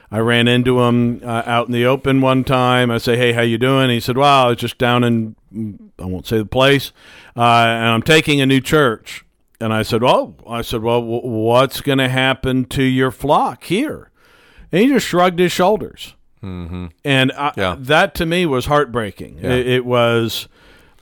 i 0.09 0.17
ran 0.17 0.47
into 0.47 0.81
him 0.81 1.21
uh, 1.23 1.43
out 1.45 1.67
in 1.67 1.73
the 1.73 1.85
open 1.85 2.19
one 2.19 2.43
time 2.43 2.89
i 2.89 2.97
say 2.97 3.15
hey 3.17 3.33
how 3.33 3.41
you 3.41 3.57
doing 3.57 3.89
he 3.89 3.99
said 3.99 4.17
well 4.17 4.45
i 4.45 4.49
was 4.49 4.57
just 4.57 4.77
down 4.77 5.03
in 5.03 5.35
I 5.53 6.05
won't 6.05 6.27
say 6.27 6.37
the 6.37 6.45
place, 6.45 6.91
uh, 7.35 7.41
and 7.41 7.85
I'm 7.89 8.01
taking 8.01 8.41
a 8.41 8.45
new 8.45 8.61
church. 8.61 9.23
And 9.59 9.73
I 9.73 9.81
said, 9.81 10.03
well, 10.03 10.35
I 10.47 10.61
said, 10.61 10.83
well, 10.83 11.01
w- 11.01 11.21
what's 11.27 11.81
going 11.81 11.97
to 11.97 12.09
happen 12.09 12.65
to 12.65 12.83
your 12.83 13.09
flock 13.09 13.63
here? 13.63 14.11
And 14.71 14.81
he 14.83 14.87
just 14.89 15.07
shrugged 15.07 15.39
his 15.39 15.51
shoulders. 15.51 16.13
Mm-hmm. 16.43 16.87
And 17.03 17.31
I, 17.31 17.53
Yeah. 17.57 17.75
that 17.79 18.13
to 18.15 18.25
me 18.27 18.45
was 18.45 18.67
heartbreaking. 18.67 19.39
It, 19.39 19.67
it 19.67 19.85
was, 19.85 20.47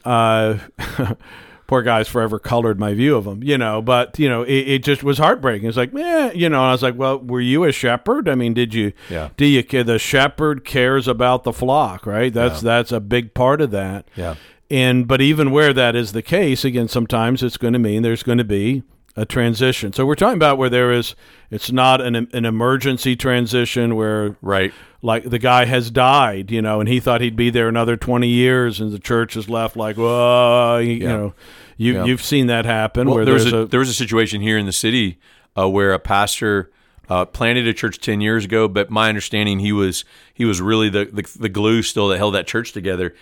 uh, 0.05 0.57
poor 1.67 1.81
guy's 1.81 2.07
forever 2.07 2.37
colored 2.39 2.79
my 2.79 2.93
view 2.93 3.15
of 3.15 3.25
him, 3.25 3.43
you 3.43 3.57
know, 3.57 3.81
but, 3.81 4.17
you 4.19 4.29
know, 4.29 4.43
it, 4.43 4.67
it 4.67 4.83
just 4.83 5.03
was 5.03 5.17
heartbreaking. 5.17 5.67
It's 5.67 5.77
like, 5.77 5.91
yeah, 5.93 6.31
you 6.31 6.47
know, 6.49 6.59
and 6.61 6.67
I 6.69 6.71
was 6.71 6.83
like, 6.83 6.95
well, 6.95 7.17
were 7.19 7.41
you 7.41 7.63
a 7.63 7.71
shepherd? 7.71 8.29
I 8.29 8.35
mean, 8.35 8.53
did 8.53 8.73
you, 8.73 8.93
Yeah. 9.09 9.29
do 9.37 9.45
you 9.45 9.63
care? 9.63 9.83
The 9.83 9.97
shepherd 9.99 10.63
cares 10.63 11.07
about 11.07 11.43
the 11.43 11.53
flock, 11.53 12.05
right? 12.05 12.31
That's, 12.33 12.61
that's 12.61 12.91
a 12.91 12.99
big 12.99 13.33
part 13.33 13.61
of 13.61 13.71
that. 13.71 14.07
Yeah. 14.15 14.35
And 14.69 15.07
but 15.07 15.21
even 15.21 15.51
where 15.51 15.73
that 15.73 15.95
is 15.95 16.11
the 16.11 16.23
case, 16.23 16.65
again, 16.65 16.87
sometimes 16.87 17.43
it's 17.43 17.57
going 17.57 17.73
to 17.73 17.79
mean 17.79 18.01
there's 18.01 18.23
going 18.23 18.39
to 18.39 18.43
be 18.43 18.81
a 19.15 19.23
transition. 19.25 19.93
So 19.93 20.05
we're 20.07 20.15
talking 20.15 20.37
about 20.37 20.57
where 20.57 20.69
there 20.71 20.91
is, 20.91 21.15
it's 21.51 21.71
not 21.71 22.01
an 22.01 22.15
an 22.15 22.45
emergency 22.45 23.15
transition 23.15 23.95
where 23.95 24.35
Right. 24.41 24.73
Like 25.05 25.23
the 25.29 25.39
guy 25.39 25.65
has 25.65 25.91
died, 25.91 26.49
you 26.51 26.61
know, 26.61 26.79
and 26.79 26.89
he 26.89 26.99
thought 26.99 27.21
he'd 27.21 27.35
be 27.35 27.49
there 27.49 27.67
another 27.69 27.95
twenty 27.95 28.27
years, 28.29 28.79
and 28.81 28.91
the 28.91 28.99
church 28.99 29.37
is 29.37 29.47
left 29.47 29.75
like, 29.77 29.95
whoa, 29.97 30.79
you, 30.83 30.91
you 30.93 31.03
Yeah. 31.03 31.07
know, 31.17 31.33
you 31.77 31.93
Yeah. 31.93 32.05
you've 32.05 32.23
seen 32.23 32.47
that 32.47 32.65
happen 32.65 33.07
Well, 33.07 33.17
where 33.17 33.25
there 33.25 33.33
was 33.35 33.51
a, 33.53 33.57
a, 33.59 33.65
there 33.65 33.79
was 33.79 33.89
a 33.89 33.93
situation 33.93 34.41
here 34.41 34.57
in 34.57 34.65
the 34.65 34.71
city 34.71 35.17
uh, 35.57 35.69
where 35.69 35.93
a 35.93 35.99
pastor 35.99 36.71
uh, 37.07 37.23
planted 37.25 37.67
a 37.67 37.73
church 37.73 37.99
ten 37.99 38.19
years 38.19 38.45
ago, 38.45 38.67
but 38.67 38.89
my 38.89 39.07
understanding 39.09 39.59
he 39.59 39.71
was 39.71 40.05
he 40.33 40.43
was 40.43 40.59
really 40.59 40.89
the, 40.89 41.05
the 41.05 41.23
the 41.39 41.49
glue 41.49 41.81
still 41.83 42.07
that 42.09 42.17
held 42.17 42.33
that 42.33 42.47
church 42.47 42.71
together. 42.71 43.13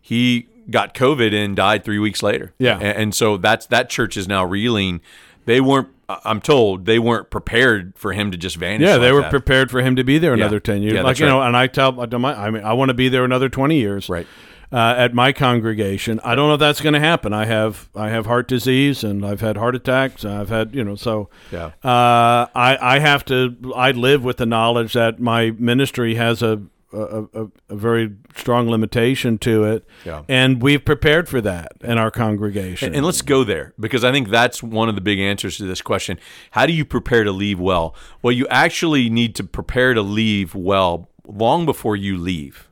He 0.00 0.46
got 0.70 0.94
COVID 0.94 1.32
and 1.34 1.56
died 1.56 1.84
three 1.84 1.98
weeks 1.98 2.22
later. 2.22 2.52
Yeah. 2.58 2.74
and, 2.76 2.96
and 2.98 3.14
so 3.14 3.36
that's 3.38 3.66
that 3.66 3.88
church 3.88 4.16
is 4.16 4.28
now 4.28 4.44
reeling. 4.44 5.00
They 5.50 5.60
weren't. 5.60 5.88
I'm 6.08 6.40
told 6.40 6.86
they 6.86 6.98
weren't 6.98 7.30
prepared 7.30 7.92
for 7.96 8.12
him 8.12 8.30
to 8.32 8.36
just 8.38 8.56
vanish. 8.56 8.86
yeah, 8.88 8.98
they 8.98 9.12
were 9.12 9.20
that. 9.22 9.30
prepared 9.30 9.70
for 9.70 9.80
him 9.80 9.94
to 9.96 10.02
be 10.04 10.18
there 10.18 10.32
another 10.34 10.58
ten 10.60 10.82
years. 10.82 10.94
Yeah, 10.94 11.02
like 11.02 11.18
you 11.18 11.26
know, 11.26 11.40
and 11.42 11.56
I 11.56 11.66
tell, 11.68 12.00
I 12.00 12.06
tell 12.06 12.18
my, 12.18 12.34
I 12.34 12.50
mean, 12.50 12.64
I 12.64 12.72
want 12.72 12.88
to 12.88 12.94
be 12.94 13.08
there 13.08 13.24
another 13.24 13.48
twenty 13.48 13.78
years. 13.78 14.08
Right. 14.08 14.26
uh, 14.72 14.94
at 14.96 15.14
my 15.14 15.32
congregation. 15.32 16.20
I 16.24 16.34
don't 16.36 16.48
know 16.48 16.54
if 16.54 16.60
that's 16.60 16.80
going 16.80 16.94
to 16.94 17.00
happen. 17.00 17.32
I 17.32 17.44
have 17.46 17.88
I 17.94 18.08
have 18.10 18.26
heart 18.26 18.46
disease 18.48 19.02
and 19.04 19.24
I've 19.26 19.40
had 19.40 19.56
heart 19.56 19.74
attacks. 19.76 20.24
I've 20.24 20.48
had 20.48 20.74
you 20.74 20.84
know 20.84 20.94
so 20.96 21.28
Yeah. 21.52 21.66
uh, 21.84 22.46
I 22.54 22.78
I 22.80 22.98
have 23.00 23.24
to 23.26 23.72
I 23.76 23.90
live 23.92 24.22
with 24.24 24.36
the 24.38 24.46
knowledge 24.46 24.92
that 24.94 25.20
my 25.20 25.50
ministry 25.58 26.14
has 26.16 26.42
a 26.42 26.62
a, 26.92 27.24
a, 27.34 27.46
a 27.68 27.76
very 27.76 28.12
strong 28.36 28.68
limitation 28.70 29.38
to 29.38 29.64
it, 29.64 29.86
Yeah. 30.04 30.22
and 30.28 30.60
we've 30.62 30.84
prepared 30.84 31.28
for 31.28 31.40
that 31.40 31.72
in 31.82 31.98
our 31.98 32.10
congregation. 32.10 32.94
And 32.94 33.04
let's 33.06 33.22
go 33.22 33.44
there 33.44 33.72
because 33.78 34.04
I 34.04 34.12
think 34.12 34.28
that's 34.28 34.62
one 34.62 34.88
of 34.88 34.94
the 34.94 35.00
big 35.00 35.18
answers 35.20 35.56
to 35.58 35.64
this 35.64 35.82
question. 35.82 36.18
How 36.52 36.66
do 36.66 36.72
you 36.72 36.84
prepare 36.84 37.24
to 37.24 37.32
leave 37.32 37.58
well? 37.60 37.94
Well, 38.22 38.32
you 38.32 38.46
actually 38.48 39.08
need 39.10 39.34
to 39.36 39.44
prepare 39.44 39.94
to 39.94 40.02
leave 40.02 40.54
well 40.54 41.08
long 41.26 41.64
before 41.66 41.96
you 41.96 42.18
leave. 42.18 42.68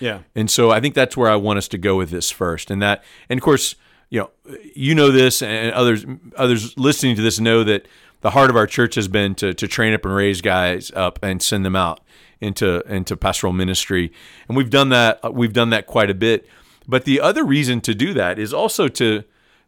yeah, 0.00 0.20
And 0.34 0.50
so 0.50 0.70
I 0.70 0.80
think 0.80 0.94
that's 0.94 1.16
where 1.16 1.30
I 1.30 1.36
want 1.36 1.58
us 1.58 1.68
to 1.68 1.78
go 1.78 1.96
with 1.96 2.10
this 2.10 2.30
first. 2.30 2.70
And 2.70 2.80
that, 2.82 3.04
and 3.28 3.38
of 3.38 3.44
course, 3.44 3.74
you 4.08 4.18
know, 4.20 4.30
you 4.74 4.94
know 4.96 5.12
this, 5.12 5.40
and 5.42 5.72
others 5.72 6.04
others 6.36 6.76
listening 6.76 7.14
to 7.16 7.22
this 7.22 7.38
know 7.38 7.62
that 7.62 7.86
the 8.22 8.30
heart 8.30 8.50
of 8.50 8.56
our 8.56 8.66
church 8.66 8.96
has 8.96 9.06
been 9.06 9.36
to 9.36 9.54
to 9.54 9.68
train 9.68 9.94
up 9.94 10.04
and 10.04 10.12
raise 10.12 10.40
guys 10.40 10.90
up 10.96 11.20
and 11.22 11.40
send 11.40 11.64
them 11.64 11.76
out 11.76 12.00
into 12.40 12.80
into 12.92 13.16
pastoral 13.16 13.52
ministry, 13.52 14.12
and 14.48 14.56
we've 14.56 14.70
done 14.70 14.88
that. 14.90 15.34
We've 15.34 15.52
done 15.52 15.70
that 15.70 15.86
quite 15.86 16.10
a 16.10 16.14
bit. 16.14 16.46
But 16.88 17.04
the 17.04 17.20
other 17.20 17.44
reason 17.44 17.80
to 17.82 17.94
do 17.94 18.12
that 18.14 18.38
is 18.38 18.52
also 18.52 18.88
to 18.88 19.24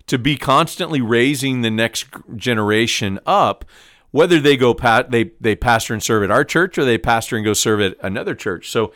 to 0.06 0.18
be 0.18 0.36
constantly 0.36 1.00
raising 1.00 1.62
the 1.62 1.70
next 1.70 2.06
generation 2.36 3.18
up 3.26 3.64
whether 4.10 4.40
they 4.40 4.56
go 4.56 4.74
pa- 4.74 5.04
they 5.08 5.30
they 5.40 5.56
pastor 5.56 5.92
and 5.92 6.02
serve 6.02 6.22
at 6.22 6.30
our 6.30 6.44
church 6.44 6.78
or 6.78 6.84
they 6.84 6.98
pastor 6.98 7.36
and 7.36 7.44
go 7.44 7.52
serve 7.52 7.80
at 7.80 7.96
another 8.00 8.34
church 8.34 8.70
so 8.70 8.92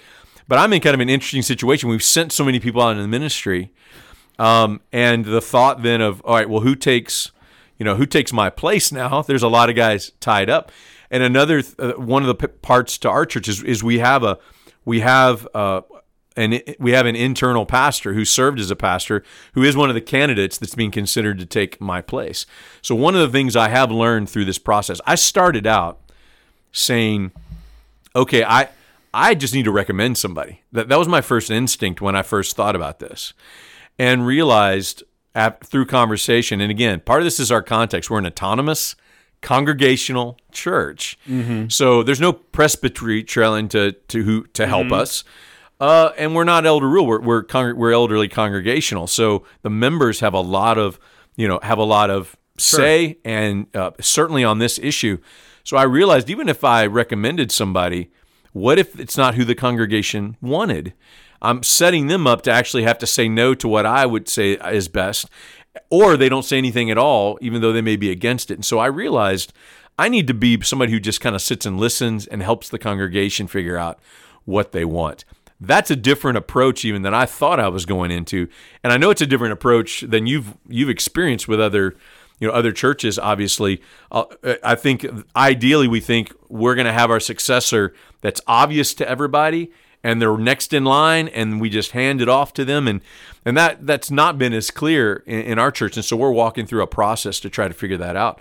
but 0.47 0.59
i'm 0.59 0.73
in 0.73 0.81
kind 0.81 0.95
of 0.95 1.01
an 1.01 1.09
interesting 1.09 1.43
situation 1.43 1.89
we've 1.89 2.03
sent 2.03 2.33
so 2.33 2.45
many 2.45 2.61
people 2.61 2.83
out 2.83 2.91
into 2.91 3.03
the 3.03 3.09
ministry 3.09 3.73
um, 4.39 4.83
and 4.93 5.25
the 5.25 5.41
thought 5.41 5.83
then 5.83 6.01
of 6.01 6.21
all 6.23 6.35
right 6.35 6.49
well 6.49 6.61
who 6.61 6.75
takes 6.75 7.33
you 7.79 7.85
know 7.85 7.97
who 7.97 8.07
takes 8.07 8.33
my 8.33 8.51
place 8.51 8.93
now 8.93 9.23
there's 9.23 9.43
a 9.43 9.49
lot 9.49 9.69
of 9.69 9.77
guys 9.77 10.13
tied 10.21 10.51
up 10.51 10.71
and 11.11 11.23
another 11.23 11.63
uh, 11.79 11.93
one 11.93 12.23
of 12.23 12.29
the 12.29 12.35
p- 12.35 12.59
parts 12.63 12.99
to 12.99 13.11
our 13.11 13.27
church 13.27 13.49
is, 13.49 13.63
is 13.63 13.83
we 13.83 13.99
have 13.99 14.23
a 14.23 14.39
we 14.85 15.01
have 15.01 15.47
uh, 15.55 15.83
and 16.37 16.63
we 16.79 16.93
have 16.93 17.07
an 17.07 17.17
internal 17.17 17.65
pastor 17.65 18.13
who 18.13 18.25
served 18.25 18.61
as 18.61 18.71
a 18.71 18.77
pastor 18.77 19.23
who 19.55 19.63
is 19.63 19.77
one 19.77 19.89
of 19.89 19.95
the 19.95 20.01
candidates 20.01 20.59
that's 20.59 20.75
being 20.75 20.91
considered 20.91 21.39
to 21.39 21.47
take 21.47 21.81
my 21.81 22.03
place. 22.03 22.45
So 22.83 22.95
one 22.95 23.15
of 23.15 23.21
the 23.21 23.29
things 23.29 23.57
I 23.57 23.69
have 23.69 23.91
learned 23.91 24.29
through 24.29 24.45
this 24.45 24.59
process, 24.59 25.01
I 25.07 25.15
started 25.15 25.67
out 25.67 26.01
saying, 26.73 27.33
okay, 28.15 28.45
I 28.45 28.69
I 29.15 29.35
just 29.35 29.55
need 29.55 29.65
to 29.65 29.73
recommend 29.73 30.19
somebody. 30.19 30.63
That 30.73 30.89
that 30.89 30.99
was 30.99 31.09
my 31.09 31.23
first 31.23 31.51
instinct 31.51 32.01
when 32.01 32.15
I 32.15 32.23
first 32.23 32.55
thought 32.55 32.77
about 32.77 32.99
this. 32.99 33.33
And 33.99 34.27
realized 34.27 35.03
through 35.65 35.87
conversation 35.87 36.61
and 36.61 36.71
again, 36.71 37.01
part 37.01 37.21
of 37.21 37.25
this 37.25 37.41
is 37.41 37.51
our 37.51 37.63
context. 37.63 38.11
We're 38.11 38.19
an 38.19 38.27
autonomous 38.27 38.95
congregational 39.43 40.39
church. 40.53 41.19
So 41.69 42.03
there's 42.03 42.21
no 42.21 42.33
presbytery 42.33 43.23
trailing 43.23 43.69
to 43.69 43.93
to 43.93 44.23
who 44.23 44.45
to 44.55 44.67
help 44.67 44.93
us. 44.93 45.25
Uh, 45.79 46.11
and 46.17 46.35
we're 46.35 46.45
not 46.45 46.65
elder 46.67 46.89
rule. 46.89 47.07
We're 47.07 47.21
we're, 47.21 47.45
congr- 47.45 47.77
we're 47.77 47.93
elderly 47.93 48.29
congregational. 48.29 49.07
So 49.07 49.45
the 49.63 49.71
members 49.71 50.21
have 50.21 50.35
a 50.35 50.41
lot 50.41 50.79
of 50.79 50.99
you 51.37 51.47
know 51.49 51.61
have 51.63 51.79
a 51.79 51.85
lot 51.85 52.11
of 52.11 52.37
say 52.59 53.19
and 53.25 53.67
uh, 53.75 53.91
certainly 54.01 54.43
on 54.45 54.59
this 54.59 54.79
issue. 54.79 55.19
So 55.65 55.77
I 55.77 55.83
realized 55.83 56.31
even 56.31 56.49
if 56.49 56.65
I 56.65 56.87
recommended 56.87 57.53
somebody, 57.53 58.11
what 58.53 58.79
if 58.79 58.99
it's 58.99 59.17
not 59.17 59.35
who 59.35 59.45
the 59.45 59.55
congregation 59.55 60.37
wanted? 60.41 60.95
I'm 61.43 61.63
setting 61.63 62.07
them 62.07 62.27
up 62.27 62.41
to 62.43 62.51
actually 62.51 62.85
have 62.85 62.99
to 62.99 63.07
say 63.07 63.29
no 63.29 63.55
to 63.55 63.69
what 63.69 63.85
I 63.85 64.07
would 64.07 64.29
say 64.29 64.53
is 64.53 64.89
best, 64.89 65.29
or 65.91 66.17
they 66.17 66.29
don't 66.29 66.45
say 66.45 66.59
anything 66.59 66.91
at 66.91 66.99
all, 66.99 67.39
even 67.41 67.61
though 67.61 67.73
they 67.73 67.83
may 67.83 67.97
be 67.97 68.11
against 68.11 68.51
it. 68.51 68.55
And 68.55 68.65
so 68.65 68.79
I 68.79 68.87
realized 68.87 69.53
I 69.99 70.09
need 70.09 70.27
to 70.27 70.35
be 70.35 70.61
somebody 70.63 70.93
who 70.93 71.01
just 71.01 71.21
kind 71.21 71.35
of 71.35 71.43
sits 71.43 71.67
and 71.67 71.79
listens 71.79 72.27
and 72.27 72.43
helps 72.43 72.69
the 72.69 72.79
congregation 72.79 73.47
figure 73.47 73.77
out 73.77 73.99
what 74.45 74.73
they 74.73 74.85
want. 74.85 75.25
That's 75.59 75.91
a 75.91 75.97
different 75.97 76.37
approach 76.37 76.85
even 76.85 77.03
than 77.03 77.15
I 77.15 77.25
thought 77.25 77.59
I 77.59 77.69
was 77.69 77.87
going 77.87 78.11
into, 78.11 78.49
and 78.85 78.93
I 78.93 78.99
know 78.99 79.09
it's 79.11 79.23
a 79.23 79.27
different 79.27 79.55
approach 79.55 80.03
than 80.03 80.27
you've 80.27 80.55
you've 80.69 80.91
experienced 80.91 81.49
with 81.49 81.61
other 81.61 81.97
you 82.39 82.47
know 82.47 82.53
other 82.53 82.73
churches. 82.73 83.19
Obviously, 83.19 83.81
uh, 84.13 84.25
I 84.63 84.75
think 84.75 85.07
ideally 85.35 85.89
we 85.89 86.01
think 86.01 86.31
we're 86.51 86.75
going 86.75 86.87
to 86.87 86.93
have 86.93 87.11
our 87.11 87.21
successor 87.21 87.95
that's 88.21 88.43
obvious 88.47 88.93
to 88.95 89.09
everybody, 89.09 89.73
and 90.03 90.21
they're 90.21 90.37
next 90.37 90.73
in 90.73 90.85
line, 90.85 91.29
and 91.29 91.61
we 91.61 91.69
just 91.69 91.93
hand 91.93 92.21
it 92.21 92.29
off 92.29 92.53
to 92.55 92.65
them, 92.65 92.87
and 92.89 93.01
and 93.45 93.57
that 93.57 93.87
that's 93.87 94.11
not 94.11 94.39
been 94.39 94.53
as 94.53 94.71
clear 94.71 95.23
in, 95.27 95.41
in 95.41 95.59
our 95.59 95.71
church, 95.71 95.97
and 95.97 96.05
so 96.05 96.17
we're 96.17 96.31
walking 96.31 96.67
through 96.67 96.83
a 96.83 96.87
process 96.87 97.41
to 97.41 97.51
try 97.51 97.69
to 97.69 97.75
figure 97.75 97.97
that 97.97 98.17
out. 98.17 98.41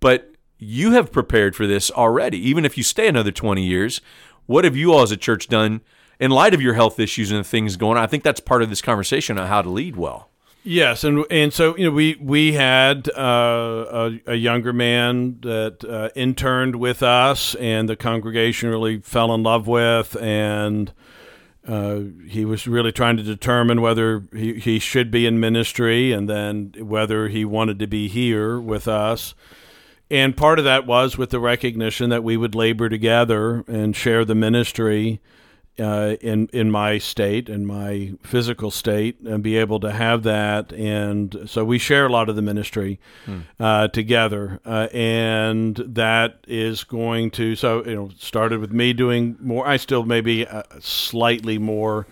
But 0.00 0.34
you 0.58 0.92
have 0.92 1.12
prepared 1.12 1.56
for 1.56 1.66
this 1.66 1.90
already, 1.90 2.38
even 2.48 2.64
if 2.64 2.76
you 2.76 2.82
stay 2.82 3.08
another 3.08 3.32
twenty 3.32 3.64
years. 3.64 4.00
What 4.46 4.64
have 4.64 4.76
you 4.76 4.92
all 4.92 5.00
as 5.00 5.10
a 5.10 5.16
church 5.16 5.48
done? 5.48 5.80
in 6.20 6.30
light 6.30 6.54
of 6.54 6.62
your 6.62 6.74
health 6.74 6.98
issues 7.00 7.30
and 7.30 7.46
things 7.46 7.76
going 7.76 7.98
on, 7.98 8.04
I 8.04 8.06
think 8.06 8.22
that's 8.22 8.40
part 8.40 8.62
of 8.62 8.70
this 8.70 8.82
conversation 8.82 9.38
on 9.38 9.48
how 9.48 9.62
to 9.62 9.68
lead 9.68 9.96
well. 9.96 10.30
Yes, 10.66 11.04
and 11.04 11.26
and 11.30 11.52
so 11.52 11.76
you 11.76 11.84
know 11.84 11.90
we 11.90 12.16
we 12.18 12.54
had 12.54 13.10
uh, 13.10 13.84
a, 14.26 14.32
a 14.32 14.34
younger 14.34 14.72
man 14.72 15.38
that 15.42 15.84
uh, 15.84 16.08
interned 16.16 16.76
with 16.76 17.02
us, 17.02 17.54
and 17.56 17.86
the 17.86 17.96
congregation 17.96 18.70
really 18.70 19.00
fell 19.00 19.34
in 19.34 19.42
love 19.42 19.66
with, 19.66 20.16
and 20.22 20.90
uh, 21.68 22.00
he 22.26 22.46
was 22.46 22.66
really 22.66 22.92
trying 22.92 23.18
to 23.18 23.22
determine 23.22 23.82
whether 23.82 24.24
he, 24.32 24.54
he 24.58 24.78
should 24.78 25.10
be 25.10 25.26
in 25.26 25.38
ministry, 25.38 26.12
and 26.12 26.30
then 26.30 26.72
whether 26.78 27.28
he 27.28 27.44
wanted 27.44 27.78
to 27.80 27.86
be 27.86 28.08
here 28.08 28.58
with 28.58 28.88
us. 28.88 29.34
And 30.10 30.34
part 30.34 30.58
of 30.58 30.64
that 30.64 30.86
was 30.86 31.18
with 31.18 31.28
the 31.28 31.40
recognition 31.40 32.08
that 32.08 32.24
we 32.24 32.38
would 32.38 32.54
labor 32.54 32.88
together 32.88 33.64
and 33.68 33.94
share 33.94 34.24
the 34.24 34.34
ministry 34.34 35.20
uh, 35.78 36.16
in 36.20 36.48
in 36.52 36.70
my 36.70 36.98
state 36.98 37.48
and 37.48 37.66
my 37.66 38.12
physical 38.22 38.70
state 38.70 39.20
and 39.20 39.42
be 39.42 39.56
able 39.56 39.80
to 39.80 39.90
have 39.92 40.22
that. 40.22 40.72
And 40.72 41.44
so 41.46 41.64
we 41.64 41.78
share 41.78 42.06
a 42.06 42.08
lot 42.08 42.28
of 42.28 42.36
the 42.36 42.42
ministry 42.42 43.00
uh, 43.58 43.88
together. 43.88 44.60
Uh, 44.64 44.88
and 44.92 45.76
that 45.76 46.44
is 46.46 46.84
going 46.84 47.30
to 47.32 47.56
so 47.56 47.84
you 47.84 47.94
know 47.94 48.10
started 48.18 48.60
with 48.60 48.72
me 48.72 48.92
doing 48.92 49.36
more. 49.40 49.66
I 49.66 49.76
still 49.76 50.04
maybe 50.04 50.46
uh, 50.46 50.62
slightly 50.80 51.58
more 51.58 52.06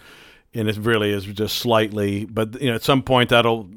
and 0.55 0.69
it 0.69 0.77
really 0.77 1.11
is 1.11 1.25
just 1.25 1.57
slightly 1.57 2.25
but 2.27 2.61
you 2.61 2.69
know 2.69 2.75
at 2.75 2.83
some 2.83 3.03
point 3.03 3.31
that'll 3.31 3.69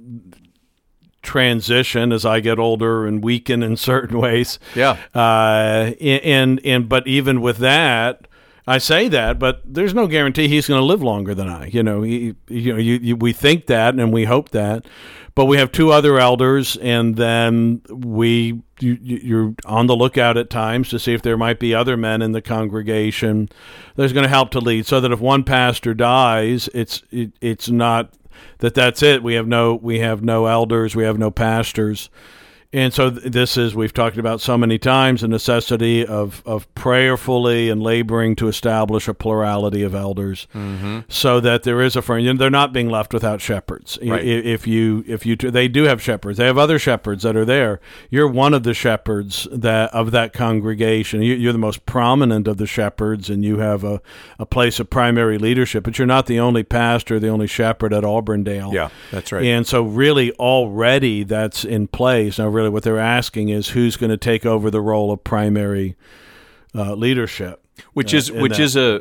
transition 1.25 2.11
as 2.13 2.25
I 2.25 2.39
get 2.39 2.59
older 2.59 3.05
and 3.05 3.23
weaken 3.23 3.63
in 3.63 3.75
certain 3.91 4.19
ways. 4.19 4.59
Yeah. 4.75 4.97
uh, 5.13 5.91
and 5.99 6.61
and 6.63 6.87
but 6.87 7.05
even 7.07 7.41
with 7.41 7.57
that, 7.57 8.27
I 8.67 8.79
say 8.79 9.07
that, 9.09 9.37
but 9.37 9.61
there's 9.63 9.93
no 9.93 10.07
guarantee 10.07 10.47
he's 10.47 10.67
going 10.67 10.79
to 10.79 10.85
live 10.85 11.03
longer 11.03 11.35
than 11.35 11.47
I. 11.47 11.67
You 11.67 11.83
know, 11.83 12.01
he, 12.01 12.35
you 12.47 12.73
know, 12.73 12.79
you, 12.79 12.95
you, 12.95 13.15
we 13.15 13.31
think 13.31 13.67
that 13.67 13.93
and 13.93 14.11
we 14.11 14.25
hope 14.25 14.49
that, 14.49 14.87
but 15.35 15.45
we 15.45 15.57
have 15.57 15.71
two 15.71 15.91
other 15.91 16.17
elders, 16.17 16.75
and 16.77 17.15
then 17.15 17.81
we 17.89 18.61
you, 18.79 18.97
you're 19.01 19.55
on 19.65 19.87
the 19.87 19.95
lookout 19.95 20.37
at 20.37 20.49
times 20.49 20.89
to 20.89 20.99
see 20.99 21.13
if 21.13 21.21
there 21.21 21.37
might 21.37 21.59
be 21.59 21.75
other 21.75 21.95
men 21.95 22.21
in 22.21 22.31
the 22.31 22.41
congregation 22.41 23.49
that's 23.95 24.13
going 24.13 24.23
to 24.23 24.29
help 24.29 24.49
to 24.51 24.59
lead, 24.59 24.85
so 24.85 24.99
that 24.99 25.11
if 25.11 25.19
one 25.19 25.43
pastor 25.43 25.93
dies, 25.93 26.67
it's 26.73 27.03
it, 27.11 27.33
it's 27.41 27.69
not 27.69 28.13
that 28.59 28.73
that's 28.73 29.03
it. 29.03 29.21
We 29.21 29.35
have 29.35 29.47
no 29.47 29.75
we 29.75 29.99
have 29.99 30.23
no 30.23 30.47
elders, 30.47 30.95
we 30.95 31.03
have 31.03 31.19
no 31.19 31.29
pastors. 31.29 32.09
And 32.75 32.93
so 32.93 33.09
this 33.09 33.55
is 33.55 33.73
we've 33.73 33.93
talked 33.93 34.17
about 34.17 34.41
so 34.41 34.57
many 34.57 34.77
times 34.77 35.21
the 35.21 35.29
necessity 35.29 36.05
of 36.05 36.43
of 36.45 36.73
prayerfully 36.75 37.69
and 37.69 37.81
laboring 37.81 38.35
to 38.35 38.49
establish 38.49 39.07
a 39.07 39.13
plurality 39.13 39.81
of 39.81 39.95
elders, 39.95 40.45
mm-hmm. 40.53 40.99
so 41.07 41.39
that 41.39 41.63
there 41.63 41.81
is 41.81 41.95
a 41.95 42.01
friend. 42.01 42.25
You 42.25 42.33
know, 42.33 42.37
they're 42.37 42.49
not 42.49 42.73
being 42.73 42.89
left 42.89 43.13
without 43.13 43.39
shepherds. 43.39 43.97
Right. 44.03 44.25
If 44.25 44.67
you 44.67 45.05
if 45.07 45.25
you 45.25 45.37
they 45.37 45.69
do 45.69 45.83
have 45.83 46.01
shepherds, 46.01 46.37
they 46.37 46.47
have 46.47 46.57
other 46.57 46.77
shepherds 46.77 47.23
that 47.23 47.37
are 47.37 47.45
there. 47.45 47.79
You're 48.09 48.27
one 48.27 48.53
of 48.53 48.63
the 48.63 48.73
shepherds 48.73 49.47
that 49.53 49.93
of 49.93 50.11
that 50.11 50.33
congregation. 50.33 51.21
You, 51.21 51.49
are 51.49 51.53
the 51.53 51.57
most 51.57 51.85
prominent 51.85 52.45
of 52.45 52.57
the 52.57 52.67
shepherds, 52.67 53.29
and 53.29 53.45
you 53.45 53.59
have 53.59 53.85
a, 53.85 54.01
a 54.37 54.45
place 54.45 54.81
of 54.81 54.89
primary 54.89 55.37
leadership. 55.37 55.85
But 55.85 55.97
you're 55.97 56.05
not 56.05 56.25
the 56.25 56.41
only 56.41 56.63
pastor, 56.63 57.21
the 57.21 57.29
only 57.29 57.47
shepherd 57.47 57.93
at 57.93 58.03
Auburndale. 58.03 58.73
Yeah, 58.73 58.89
that's 59.11 59.31
right. 59.31 59.45
And 59.45 59.65
so 59.65 59.83
really 59.83 60.33
already 60.33 61.23
that's 61.23 61.63
in 61.63 61.87
place 61.87 62.37
now. 62.37 62.49
Really 62.49 62.64
really 62.65 62.73
what 62.73 62.83
they're 62.83 62.99
asking 62.99 63.49
is 63.49 63.69
who's 63.69 63.97
going 63.97 64.09
to 64.09 64.17
take 64.17 64.45
over 64.45 64.69
the 64.71 64.81
role 64.81 65.11
of 65.11 65.23
primary 65.23 65.95
uh, 66.73 66.93
leadership, 66.93 67.63
which 67.93 68.13
uh, 68.13 68.17
is 68.17 68.31
which 68.31 68.57
that. 68.57 68.63
is 68.63 68.75
a 68.75 68.99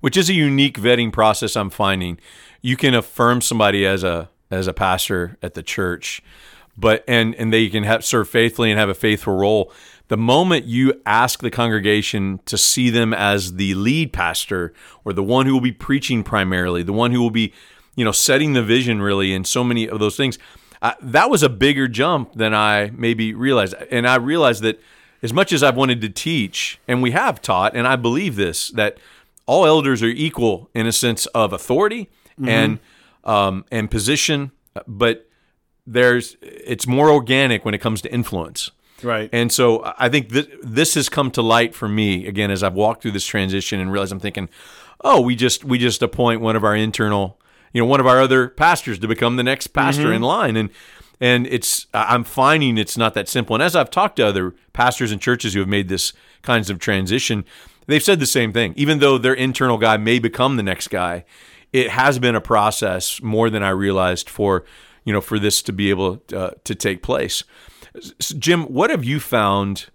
which 0.00 0.16
is 0.16 0.28
a 0.28 0.34
unique 0.34 0.78
vetting 0.78 1.12
process. 1.12 1.56
I'm 1.56 1.70
finding 1.70 2.18
you 2.62 2.76
can 2.76 2.94
affirm 2.94 3.40
somebody 3.40 3.86
as 3.86 4.04
a 4.04 4.30
as 4.50 4.66
a 4.66 4.72
pastor 4.72 5.36
at 5.42 5.54
the 5.54 5.62
church, 5.62 6.22
but 6.76 7.04
and 7.08 7.34
and 7.34 7.52
they 7.52 7.68
can 7.68 7.84
have 7.84 8.04
serve 8.04 8.28
faithfully 8.28 8.70
and 8.70 8.78
have 8.78 8.88
a 8.88 8.94
faithful 8.94 9.36
role. 9.36 9.72
The 10.08 10.16
moment 10.18 10.66
you 10.66 11.00
ask 11.06 11.40
the 11.40 11.50
congregation 11.50 12.40
to 12.44 12.58
see 12.58 12.90
them 12.90 13.14
as 13.14 13.54
the 13.54 13.74
lead 13.74 14.12
pastor 14.12 14.74
or 15.02 15.14
the 15.14 15.22
one 15.22 15.46
who 15.46 15.54
will 15.54 15.62
be 15.62 15.72
preaching 15.72 16.22
primarily, 16.22 16.82
the 16.82 16.92
one 16.92 17.10
who 17.10 17.22
will 17.22 17.30
be, 17.30 17.54
you 17.96 18.04
know, 18.04 18.12
setting 18.12 18.52
the 18.52 18.62
vision 18.62 19.00
really, 19.00 19.32
and 19.34 19.46
so 19.46 19.64
many 19.64 19.88
of 19.88 20.00
those 20.00 20.14
things, 20.14 20.38
that 21.00 21.30
was 21.30 21.42
a 21.42 21.48
bigger 21.48 21.88
jump 21.88 22.34
than 22.34 22.54
I 22.54 22.90
maybe 22.94 23.32
realized. 23.34 23.74
And 23.90 24.06
I 24.06 24.16
realized 24.16 24.62
that 24.62 24.80
as 25.22 25.32
much 25.32 25.52
as 25.52 25.62
I've 25.62 25.76
wanted 25.76 26.00
to 26.02 26.08
teach, 26.10 26.78
and 26.86 27.02
we 27.02 27.12
have 27.12 27.40
taught, 27.40 27.74
and 27.74 27.86
I 27.86 27.96
believe 27.96 28.36
this, 28.36 28.68
that 28.70 28.98
all 29.46 29.66
elders 29.66 30.02
are 30.02 30.08
equal 30.08 30.70
in 30.74 30.86
a 30.86 30.92
sense 30.92 31.26
of 31.26 31.52
authority 31.52 32.10
mm-hmm. 32.38 32.48
and 32.48 32.78
um, 33.24 33.64
and 33.70 33.90
position, 33.90 34.52
but 34.86 35.28
there's 35.86 36.36
it's 36.42 36.86
more 36.86 37.10
organic 37.10 37.64
when 37.64 37.74
it 37.74 37.80
comes 37.80 38.02
to 38.02 38.12
influence. 38.12 38.70
Right. 39.02 39.28
And 39.32 39.50
so 39.52 39.94
I 39.98 40.08
think 40.08 40.30
that 40.30 40.48
this 40.62 40.94
has 40.94 41.08
come 41.08 41.30
to 41.32 41.42
light 41.42 41.74
for 41.74 41.88
me 41.88 42.26
again 42.26 42.50
as 42.50 42.62
I've 42.62 42.74
walked 42.74 43.02
through 43.02 43.12
this 43.12 43.26
transition 43.26 43.80
and 43.80 43.92
realized 43.92 44.12
I'm 44.12 44.20
thinking, 44.20 44.48
oh, 45.02 45.20
we 45.20 45.36
just 45.36 45.64
we 45.64 45.78
just 45.78 46.02
appoint 46.02 46.40
one 46.40 46.56
of 46.56 46.64
our 46.64 46.76
internal 46.76 47.38
you 47.74 47.82
know 47.82 47.86
one 47.86 48.00
of 48.00 48.06
our 48.06 48.22
other 48.22 48.48
pastors 48.48 48.98
to 49.00 49.06
become 49.06 49.36
the 49.36 49.42
next 49.42 49.68
pastor 49.68 50.04
mm-hmm. 50.04 50.14
in 50.14 50.22
line 50.22 50.56
and 50.56 50.70
and 51.20 51.46
it's 51.46 51.86
I'm 51.94 52.24
finding 52.24 52.78
it's 52.78 52.96
not 52.96 53.14
that 53.14 53.28
simple. 53.28 53.54
And 53.54 53.62
as 53.62 53.76
I've 53.76 53.90
talked 53.90 54.16
to 54.16 54.26
other 54.26 54.54
pastors 54.72 55.12
and 55.12 55.20
churches 55.20 55.54
who 55.54 55.60
have 55.60 55.68
made 55.68 55.88
this 55.88 56.12
kinds 56.42 56.70
of 56.70 56.78
transition, 56.78 57.44
they've 57.86 58.02
said 58.02 58.20
the 58.20 58.26
same 58.26 58.52
thing. 58.52 58.74
Even 58.76 58.98
though 58.98 59.18
their 59.18 59.34
internal 59.34 59.78
guy 59.78 59.96
may 59.96 60.18
become 60.18 60.56
the 60.56 60.62
next 60.62 60.88
guy, 60.88 61.24
it 61.72 61.90
has 61.90 62.18
been 62.18 62.34
a 62.34 62.40
process 62.40 63.22
more 63.22 63.48
than 63.48 63.62
I 63.62 63.70
realized 63.70 64.28
for 64.28 64.64
you 65.04 65.12
know 65.12 65.20
for 65.20 65.38
this 65.38 65.62
to 65.62 65.72
be 65.72 65.90
able 65.90 66.22
uh, 66.34 66.50
to 66.64 66.74
take 66.74 67.02
place. 67.02 67.44
So 68.20 68.36
Jim, 68.36 68.64
what 68.64 68.90
have 68.90 69.04
you 69.04 69.20
found? 69.20 69.86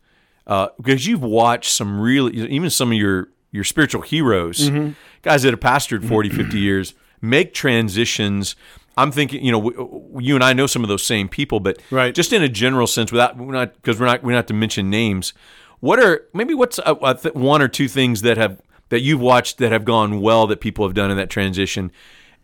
Uh, 0.48 0.70
because 0.78 1.06
you've 1.06 1.22
watched 1.22 1.72
some 1.72 2.00
really, 2.00 2.36
even 2.36 2.70
some 2.70 2.92
of 2.92 2.98
your 2.98 3.30
your 3.52 3.64
spiritual 3.64 4.02
heroes, 4.02 4.70
mm-hmm. 4.70 4.92
guys 5.22 5.44
that 5.44 5.52
have 5.52 5.60
pastored 5.60 6.08
40, 6.08 6.30
50 6.30 6.58
years 6.60 6.94
make 7.22 7.54
transitions. 7.54 8.56
I'm 8.98 9.12
thinking, 9.12 9.44
you 9.44 9.52
know, 9.52 10.20
you 10.20 10.36
and 10.36 10.44
I 10.44 10.54
know 10.54 10.68
some 10.68 10.84
of 10.84 10.90
those 10.90 11.04
same 11.04 11.30
people, 11.30 11.60
but 11.60 11.82
right. 11.90 12.14
just 12.14 12.34
in 12.34 12.44
a 12.44 12.50
general 12.50 12.88
sense, 12.88 13.12
without 13.12 13.38
we're 13.38 13.54
not 13.54 13.74
because 13.76 14.00
we're 14.00 14.08
not 14.08 14.24
we 14.24 14.32
don't 14.32 14.38
have 14.38 14.46
to 14.48 14.54
mention 14.54 14.90
names. 14.90 15.34
What 15.80 16.00
are 16.00 16.28
maybe 16.34 16.54
what's 16.54 16.80
a, 16.80 16.98
a 17.02 17.16
th- 17.16 17.36
one 17.36 17.62
or 17.62 17.68
two 17.68 17.88
things 17.88 18.22
that 18.24 18.38
have 18.38 18.62
that 18.90 19.02
you've 19.02 19.22
watched 19.22 19.58
that 19.60 19.72
have 19.72 19.86
gone 19.86 20.20
well 20.20 20.48
that 20.48 20.60
people 20.60 20.86
have 20.86 20.94
done 20.94 21.12
in 21.12 21.18
that 21.18 21.30
transition? 21.30 21.92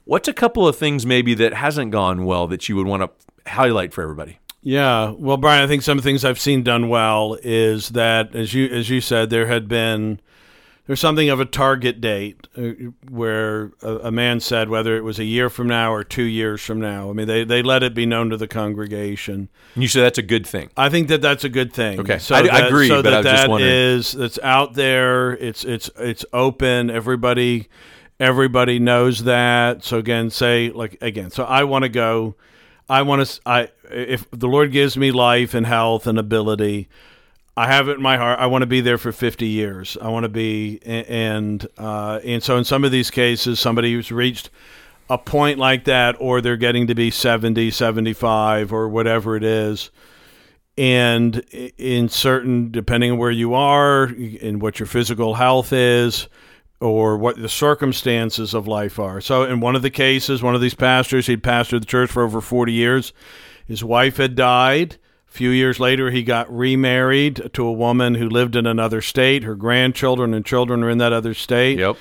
What's 0.05 0.27
a 0.27 0.33
couple 0.33 0.67
of 0.67 0.75
things 0.75 1.05
maybe 1.05 1.33
that 1.33 1.53
hasn't 1.53 1.91
gone 1.91 2.25
well 2.25 2.47
that 2.47 2.69
you 2.69 2.75
would 2.75 2.88
want 2.88 3.03
to 3.03 3.51
highlight 3.51 3.91
for 3.91 4.03
everybody? 4.03 4.39
Yeah, 4.61 5.11
well, 5.11 5.38
Brian, 5.38 5.63
I 5.63 5.67
think 5.67 5.83
some 5.83 5.99
things 5.99 6.25
I've 6.25 6.39
seen 6.39 6.63
done 6.63 6.89
well 6.89 7.38
is 7.43 7.89
that, 7.89 8.35
as 8.35 8.53
you 8.53 8.67
as 8.67 8.89
you 8.89 9.01
said, 9.01 9.29
there 9.29 9.47
had 9.47 9.67
been 9.67 10.19
there's 10.87 10.99
something 10.99 11.29
of 11.29 11.39
a 11.39 11.45
target 11.45 11.99
date 11.99 12.47
uh, 12.57 12.91
where 13.09 13.71
a, 13.81 13.95
a, 14.03 14.11
man 14.11 14.39
said 14.39 14.69
whether 14.69 14.95
it 14.95 15.03
was 15.03 15.17
a 15.17 15.23
year 15.23 15.49
from 15.49 15.67
now 15.67 15.91
or 15.91 16.03
two 16.03 16.23
years 16.23 16.61
from 16.61 16.79
now. 16.79 17.09
I 17.09 17.13
mean, 17.13 17.27
they, 17.27 17.43
they 17.43 17.63
let 17.63 17.81
it 17.81 17.95
be 17.95 18.05
known 18.05 18.29
to 18.29 18.37
the 18.37 18.47
congregation. 18.47 19.49
And 19.73 19.83
you 19.83 19.87
say 19.87 20.01
that's 20.01 20.19
a 20.19 20.23
good 20.23 20.45
thing. 20.45 20.69
I 20.77 20.89
think 20.89 21.07
that 21.07 21.21
that's 21.21 21.43
a 21.43 21.49
good 21.49 21.73
thing. 21.73 21.99
Okay, 21.99 22.19
so 22.19 22.35
I, 22.35 22.43
that, 22.43 22.53
I 22.53 22.67
agree, 22.67 22.87
so 22.87 23.01
but 23.01 23.09
that 23.09 23.13
I 23.13 23.17
was 23.17 23.25
just 23.25 23.49
wondering. 23.49 23.73
Is, 23.73 24.15
it's 24.15 24.39
out 24.39 24.73
there. 24.75 25.31
It's 25.31 25.63
it's 25.63 25.89
it's 25.97 26.25
open. 26.31 26.89
Everybody 26.89 27.67
everybody 28.19 28.79
knows 28.79 29.23
that. 29.23 29.83
So 29.83 29.97
again, 29.97 30.29
say 30.29 30.69
like 30.69 30.97
again. 31.01 31.31
So 31.31 31.43
I 31.43 31.63
want 31.63 31.83
to 31.83 31.89
go. 31.89 32.35
I 32.87 33.01
want 33.01 33.25
to. 33.25 33.41
I 33.45 33.69
if 33.89 34.29
the 34.31 34.47
Lord 34.47 34.71
gives 34.71 34.95
me 34.97 35.11
life 35.11 35.53
and 35.53 35.65
health 35.65 36.07
and 36.07 36.19
ability. 36.19 36.89
I 37.57 37.67
have 37.67 37.87
it 37.87 37.93
in 37.93 38.01
my 38.01 38.17
heart. 38.17 38.39
I 38.39 38.47
want 38.47 38.63
to 38.63 38.67
be 38.67 38.81
there 38.81 38.97
for 38.97 39.13
50 39.13 39.47
years. 39.47 39.97
I 40.01 40.09
want 40.09 40.23
to 40.23 40.29
be, 40.29 40.79
and 40.83 41.65
uh, 41.77 42.19
and 42.23 42.43
so 42.43 42.57
in 42.57 42.65
some 42.65 42.83
of 42.83 42.91
these 42.91 43.09
cases, 43.09 43.59
somebody 43.59 43.93
who's 43.93 44.11
reached 44.11 44.49
a 45.09 45.17
point 45.17 45.57
like 45.57 45.85
that, 45.85 46.17
or 46.19 46.41
they're 46.41 46.57
getting 46.57 46.87
to 46.87 46.95
be 46.95 47.11
70, 47.11 47.71
75, 47.71 48.73
or 48.73 48.89
whatever 48.89 49.37
it 49.37 49.43
is. 49.43 49.91
And 50.77 51.37
in 51.77 52.09
certain, 52.09 52.71
depending 52.71 53.11
on 53.11 53.17
where 53.17 53.31
you 53.31 53.53
are, 53.53 54.03
and 54.03 54.61
what 54.61 54.79
your 54.79 54.87
physical 54.87 55.35
health 55.35 55.71
is, 55.71 56.27
or 56.81 57.17
what 57.17 57.37
the 57.37 57.47
circumstances 57.47 58.53
of 58.53 58.67
life 58.67 58.99
are. 58.99 59.21
So, 59.21 59.43
in 59.43 59.61
one 59.61 59.77
of 59.77 59.81
the 59.81 59.89
cases, 59.89 60.43
one 60.43 60.55
of 60.55 60.61
these 60.61 60.75
pastors, 60.75 61.27
he'd 61.27 61.41
pastored 61.41 61.79
the 61.79 61.85
church 61.85 62.11
for 62.11 62.23
over 62.23 62.41
40 62.41 62.73
years. 62.73 63.13
His 63.65 63.81
wife 63.81 64.17
had 64.17 64.35
died 64.35 64.97
few 65.35 65.49
years 65.49 65.79
later, 65.79 66.11
he 66.11 66.23
got 66.23 66.51
remarried 66.55 67.51
to 67.53 67.65
a 67.65 67.73
woman 67.73 68.15
who 68.15 68.29
lived 68.29 68.55
in 68.55 68.65
another 68.65 69.01
state. 69.01 69.43
Her 69.43 69.55
grandchildren 69.55 70.33
and 70.33 70.45
children 70.45 70.83
are 70.83 70.89
in 70.89 70.97
that 70.99 71.13
other 71.13 71.33
state. 71.33 71.77
Yep. 71.77 71.97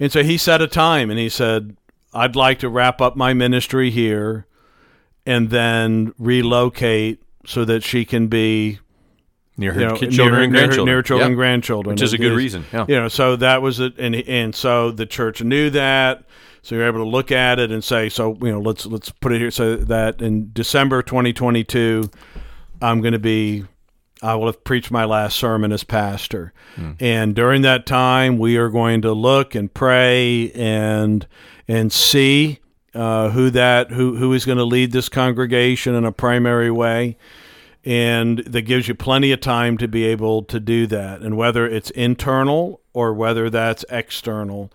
And 0.00 0.10
so 0.10 0.22
he 0.22 0.36
set 0.36 0.62
a 0.62 0.66
time 0.66 1.10
and 1.10 1.18
he 1.18 1.28
said, 1.28 1.76
I'd 2.14 2.36
like 2.36 2.58
to 2.60 2.68
wrap 2.68 3.00
up 3.00 3.16
my 3.16 3.34
ministry 3.34 3.90
here 3.90 4.46
and 5.26 5.50
then 5.50 6.14
relocate 6.18 7.22
so 7.44 7.64
that 7.64 7.82
she 7.82 8.04
can 8.04 8.28
be 8.28 8.78
near 9.58 9.72
her 9.72 9.80
you 9.80 9.86
know, 9.86 9.96
children 9.96 10.32
near, 10.32 10.42
and 10.42 10.52
grandchildren, 10.52 10.86
near, 10.86 10.94
near 10.94 11.02
children, 11.02 11.30
yep. 11.30 11.36
grandchildren, 11.36 11.94
which 11.94 12.02
is 12.02 12.12
a 12.12 12.18
good 12.18 12.36
reason. 12.36 12.64
Yeah. 12.72 12.86
You 12.88 13.00
know, 13.00 13.08
so 13.08 13.36
that 13.36 13.60
was 13.60 13.80
it, 13.80 13.98
and 13.98 14.14
and 14.14 14.54
so 14.54 14.90
the 14.90 15.04
church 15.04 15.42
knew 15.42 15.68
that, 15.70 16.24
so 16.62 16.74
you're 16.74 16.86
able 16.86 17.00
to 17.00 17.08
look 17.08 17.32
at 17.32 17.58
it 17.58 17.70
and 17.70 17.82
say, 17.82 18.08
so 18.08 18.38
you 18.40 18.52
know, 18.52 18.60
let's 18.60 18.86
let's 18.86 19.10
put 19.10 19.32
it 19.32 19.40
here 19.40 19.50
so 19.50 19.76
that 19.76 20.22
in 20.22 20.50
December 20.52 21.02
2022, 21.02 22.10
I'm 22.80 23.00
going 23.00 23.12
to 23.12 23.18
be 23.18 23.64
I 24.22 24.34
will 24.34 24.46
have 24.46 24.64
preached 24.64 24.90
my 24.90 25.04
last 25.04 25.36
sermon 25.36 25.72
as 25.72 25.84
pastor. 25.84 26.52
Mm. 26.76 26.96
And 27.00 27.34
during 27.34 27.62
that 27.62 27.86
time, 27.86 28.38
we 28.38 28.56
are 28.56 28.68
going 28.68 29.02
to 29.02 29.12
look 29.12 29.54
and 29.54 29.72
pray 29.72 30.50
and 30.52 31.26
and 31.66 31.92
see 31.92 32.58
uh, 32.94 33.30
who 33.30 33.50
that 33.50 33.92
who 33.92 34.16
who 34.16 34.32
is 34.32 34.44
going 34.44 34.58
to 34.58 34.64
lead 34.64 34.92
this 34.92 35.08
congregation 35.08 35.94
in 35.94 36.04
a 36.04 36.12
primary 36.12 36.70
way. 36.70 37.16
And 37.84 38.40
that 38.40 38.62
gives 38.62 38.88
you 38.88 38.94
plenty 38.94 39.32
of 39.32 39.40
time 39.40 39.78
to 39.78 39.88
be 39.88 40.04
able 40.04 40.42
to 40.44 40.60
do 40.60 40.86
that. 40.88 41.20
And 41.20 41.36
whether 41.36 41.66
it's 41.66 41.90
internal 41.90 42.80
or 42.92 43.14
whether 43.14 43.48
that's 43.48 43.84
external. 43.88 44.70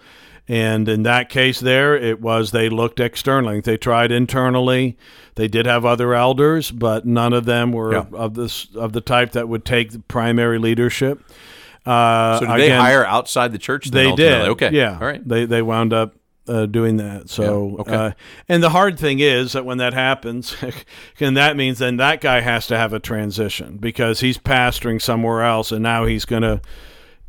And 0.47 0.89
in 0.89 1.03
that 1.03 1.29
case, 1.29 1.59
there 1.59 1.95
it 1.95 2.19
was 2.19 2.51
they 2.51 2.67
looked 2.69 2.99
externally. 2.99 3.61
They 3.61 3.77
tried 3.77 4.11
internally. 4.11 4.97
They 5.35 5.47
did 5.47 5.65
have 5.65 5.85
other 5.85 6.13
elders, 6.13 6.69
but 6.69 7.05
none 7.05 7.31
of 7.31 7.45
them 7.45 7.71
were 7.71 7.93
yeah. 7.93 8.05
of 8.11 8.33
this 8.33 8.67
of 8.75 8.91
the 8.91 9.01
type 9.01 9.31
that 9.31 9.47
would 9.47 9.63
take 9.63 9.91
the 9.91 9.99
primary 9.99 10.59
leadership. 10.59 11.21
Uh, 11.85 12.39
so 12.39 12.45
did 12.45 12.55
again, 12.55 12.69
they 12.69 12.75
hire 12.75 13.05
outside 13.05 13.51
the 13.51 13.57
church? 13.57 13.87
they 13.87 14.07
ultimately? 14.07 14.39
did. 14.39 14.49
Okay. 14.49 14.69
Yeah. 14.71 14.97
All 14.99 15.07
right. 15.07 15.25
They 15.25 15.45
they 15.45 15.61
wound 15.61 15.93
up 15.93 16.15
uh, 16.47 16.65
doing 16.65 16.97
that. 16.97 17.29
So, 17.29 17.69
yeah, 17.69 17.81
okay. 17.81 17.95
uh, 17.95 18.11
and 18.49 18.61
the 18.61 18.69
hard 18.69 18.99
thing 18.99 19.19
is 19.19 19.53
that 19.53 19.65
when 19.65 19.77
that 19.77 19.93
happens, 19.93 20.55
and 21.19 21.37
that 21.37 21.55
means 21.55 21.79
then 21.79 21.97
that 21.97 22.21
guy 22.21 22.41
has 22.41 22.67
to 22.67 22.77
have 22.77 22.93
a 22.93 22.99
transition 22.99 23.77
because 23.77 24.19
he's 24.19 24.37
pastoring 24.37 25.01
somewhere 25.01 25.43
else, 25.43 25.71
and 25.71 25.83
now 25.83 26.05
he's 26.05 26.25
going 26.25 26.41
to 26.41 26.61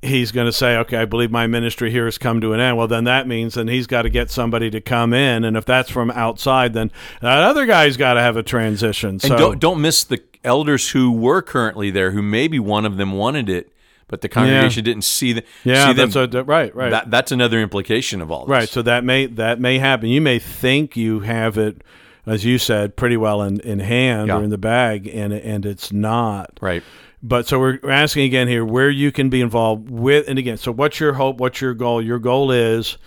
he's 0.04 0.32
going 0.32 0.46
to 0.46 0.52
say, 0.52 0.76
okay, 0.78 0.98
I 0.98 1.04
believe 1.04 1.30
my 1.30 1.46
ministry 1.46 1.90
here 1.90 2.04
has 2.04 2.18
come 2.18 2.40
to 2.42 2.52
an 2.52 2.60
end. 2.60 2.76
Well, 2.76 2.86
then 2.88 3.04
that 3.04 3.26
means 3.26 3.54
then 3.54 3.68
he's 3.68 3.86
got 3.86 4.02
to 4.02 4.10
get 4.10 4.30
somebody 4.30 4.70
to 4.70 4.80
come 4.80 5.12
in, 5.12 5.44
and 5.44 5.56
if 5.56 5.64
that's 5.64 5.90
from 5.90 6.10
outside, 6.12 6.72
then 6.74 6.90
that 7.20 7.42
other 7.42 7.66
guy's 7.66 7.96
got 7.96 8.14
to 8.14 8.20
have 8.20 8.36
a 8.36 8.42
transition. 8.42 9.18
So 9.18 9.28
And 9.28 9.38
don't 9.38 9.58
don't 9.58 9.80
miss 9.80 10.04
the 10.04 10.22
elders 10.44 10.90
who 10.90 11.10
were 11.10 11.42
currently 11.42 11.90
there, 11.90 12.10
who 12.10 12.22
maybe 12.22 12.58
one 12.58 12.84
of 12.84 12.96
them 12.98 13.12
wanted 13.12 13.48
it, 13.48 13.72
but 14.08 14.20
the 14.20 14.28
congregation 14.28 14.84
didn't 14.84 15.04
see 15.04 15.32
the 15.32 15.44
yeah, 15.64 15.86
see 15.88 15.92
that's 15.94 16.14
a, 16.16 16.26
right, 16.44 16.74
right, 16.76 16.90
That, 16.90 17.10
that's 17.10 17.32
another 17.32 17.58
implication 17.60 18.20
of 18.20 18.30
all 18.30 18.44
this. 18.44 18.50
right. 18.50 18.68
So 18.68 18.82
that 18.82 19.04
may 19.04 19.26
that 19.26 19.58
may 19.60 19.78
happen. 19.78 20.08
You 20.10 20.20
may 20.20 20.38
think 20.38 20.96
you 20.96 21.20
have 21.20 21.56
it, 21.56 21.82
as 22.26 22.44
you 22.44 22.58
said, 22.58 22.96
pretty 22.96 23.16
well 23.16 23.42
in, 23.42 23.60
in 23.60 23.78
hand 23.80 24.28
Yeah. 24.28 24.36
or 24.38 24.42
in 24.44 24.50
the 24.50 24.58
bag, 24.58 25.06
and 25.08 25.32
and 25.32 25.64
it's 25.64 25.92
not. 25.92 26.50
Right. 26.60 26.82
But 27.26 27.48
so 27.48 27.58
we're 27.58 27.78
asking 27.90 28.24
again 28.24 28.48
here 28.48 28.66
where 28.66 28.90
you 28.90 29.10
can 29.10 29.30
be 29.30 29.40
involved 29.40 29.88
with, 29.88 30.28
and 30.28 30.38
again, 30.38 30.58
so 30.58 30.70
what's 30.70 31.00
your 31.00 31.14
hope? 31.14 31.38
What's 31.38 31.58
your 31.58 31.72
goal? 31.72 32.02
Your 32.02 32.18
goal 32.18 32.50
is 32.50 32.98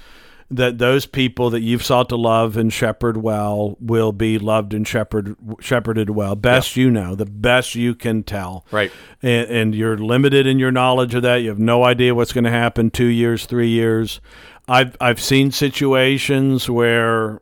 that 0.49 0.79
those 0.79 1.05
people 1.05 1.51
that 1.51 1.59
you've 1.59 1.83
sought 1.85 2.09
to 2.09 2.15
love 2.15 2.57
and 2.57 2.73
shepherd 2.73 3.17
well 3.17 3.77
will 3.79 4.11
be 4.11 4.39
loved 4.39 4.73
and 4.73 4.87
shepherd, 4.87 5.35
shepherded 5.59 6.09
well. 6.09 6.35
Best 6.35 6.75
you 6.75 6.89
know, 6.89 7.13
the 7.13 7.27
best 7.27 7.75
you 7.75 7.93
can 7.93 8.23
tell. 8.23 8.65
Right. 8.71 8.91
And, 9.21 9.49
and 9.51 9.75
you're 9.75 9.99
limited 9.99 10.47
in 10.47 10.57
your 10.57 10.71
knowledge 10.71 11.13
of 11.13 11.21
that. 11.21 11.37
You 11.37 11.49
have 11.49 11.59
no 11.59 11.83
idea 11.83 12.15
what's 12.15 12.33
going 12.33 12.45
to 12.45 12.49
happen 12.49 12.89
two 12.89 13.05
years, 13.05 13.45
three 13.45 13.69
years. 13.69 14.19
I've 14.67 14.97
I've 14.99 15.21
seen 15.21 15.51
situations 15.51 16.67
where 16.67 17.41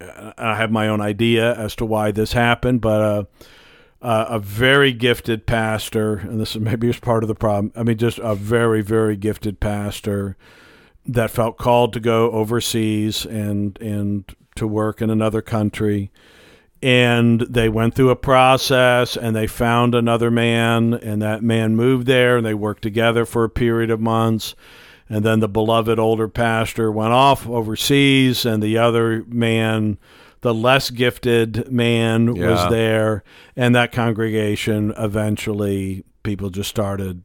uh, 0.00 0.32
I 0.38 0.54
have 0.54 0.70
my 0.70 0.86
own 0.86 1.00
idea 1.00 1.56
as 1.56 1.74
to 1.76 1.84
why 1.84 2.12
this 2.12 2.32
happened, 2.34 2.82
but 2.82 3.02
uh, 3.02 3.24
uh, 4.00 4.26
a 4.28 4.38
very 4.38 4.92
gifted 4.92 5.46
pastor, 5.46 6.16
and 6.16 6.40
this 6.40 6.54
is 6.54 6.60
maybe 6.60 6.88
is 6.88 7.00
part 7.00 7.24
of 7.24 7.28
the 7.28 7.34
problem. 7.34 7.72
I 7.74 7.82
mean, 7.82 7.98
just 7.98 8.18
a 8.18 8.34
very, 8.34 8.80
very 8.82 9.16
gifted 9.16 9.60
pastor 9.60 10.36
that 11.06 11.30
felt 11.30 11.56
called 11.56 11.92
to 11.94 12.00
go 12.00 12.30
overseas 12.30 13.24
and 13.24 13.78
and 13.80 14.24
to 14.56 14.66
work 14.66 15.00
in 15.00 15.10
another 15.10 15.42
country. 15.42 16.10
And 16.80 17.40
they 17.40 17.68
went 17.68 17.94
through 17.94 18.10
a 18.10 18.16
process 18.16 19.16
and 19.16 19.34
they 19.34 19.48
found 19.48 19.94
another 19.94 20.30
man, 20.30 20.94
and 20.94 21.20
that 21.22 21.42
man 21.42 21.74
moved 21.74 22.06
there, 22.06 22.36
and 22.36 22.46
they 22.46 22.54
worked 22.54 22.82
together 22.82 23.24
for 23.24 23.42
a 23.42 23.50
period 23.50 23.90
of 23.90 24.00
months. 24.00 24.54
And 25.08 25.24
then 25.24 25.40
the 25.40 25.48
beloved 25.48 25.98
older 25.98 26.28
pastor 26.28 26.92
went 26.92 27.12
off 27.12 27.48
overseas, 27.48 28.44
and 28.44 28.62
the 28.62 28.78
other 28.78 29.24
man, 29.26 29.98
the 30.40 30.54
less 30.54 30.90
gifted 30.90 31.70
man, 31.70 32.34
Yeah. 32.36 32.50
was 32.50 32.70
there. 32.70 33.22
And 33.56 33.74
that 33.74 33.92
congregation 33.92 34.92
eventually, 34.96 36.04
people 36.22 36.50
just 36.50 36.70
started 36.70 37.22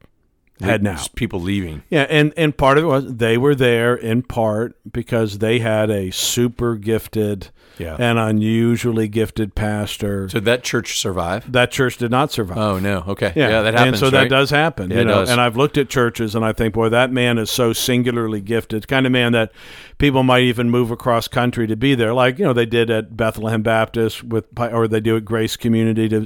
heading 0.61 0.87
out. 0.87 1.09
People 1.15 1.39
leaving. 1.41 1.83
Yeah, 1.89 2.05
and 2.09 2.33
and 2.37 2.55
part 2.57 2.77
of 2.77 2.83
it 2.83 2.87
was 2.87 3.15
they 3.15 3.37
were 3.37 3.55
there 3.55 3.95
in 3.95 4.23
part 4.23 4.75
because 4.91 5.39
they 5.39 5.59
had 5.59 5.89
a 5.89 6.11
super 6.11 6.75
gifted 6.75 7.49
Yeah. 7.77 7.95
and 7.99 8.19
unusually 8.19 9.07
gifted 9.07 9.55
pastor. 9.55 10.29
So 10.29 10.39
that 10.41 10.63
church 10.63 10.99
survive? 10.99 11.51
that 11.51 11.71
church 11.71 11.97
did 11.97 12.11
not 12.11 12.31
survive. 12.31 12.57
Oh 12.57 12.79
no. 12.79 13.03
Okay. 13.07 13.33
Yeah, 13.35 13.61
that 13.63 13.73
happens. 13.73 13.87
and 13.87 13.97
so 13.97 14.05
right? 14.17 14.23
that 14.23 14.29
does 14.29 14.49
happen. 14.51 14.89
Yeah, 14.91 14.97
you 14.97 15.01
it 15.01 15.05
does. 15.05 15.29
and 15.29 15.41
I've 15.41 15.57
looked 15.57 15.77
at 15.77 15.89
churches 15.89 16.35
and 16.35 16.45
I 16.45 16.53
think, 16.53 16.73
boy, 16.75 16.89
that 16.89 17.11
man 17.11 17.37
is 17.37 17.49
so 17.49 17.73
singularly 17.73 18.41
gifted. 18.41 18.87
Kind 18.87 19.05
of 19.05 19.11
man 19.11 19.31
that 19.33 19.51
people 19.97 20.23
might 20.23 20.43
even 20.43 20.69
move 20.69 20.91
across 20.91 21.27
country 21.27 21.65
to 21.67 21.75
be 21.75 21.95
there, 21.95 22.13
like 22.13 22.37
you 22.39 22.45
know 22.45 22.53
they 22.53 22.65
did 22.65 22.89
at 22.89 23.17
Bethlehem 23.17 23.63
Baptist 23.63 24.23
with, 24.23 24.45
or 24.59 24.87
they 24.87 24.99
do 24.99 25.17
at 25.17 25.25
Grace 25.25 25.55
Community 25.57 26.07
to 26.09 26.21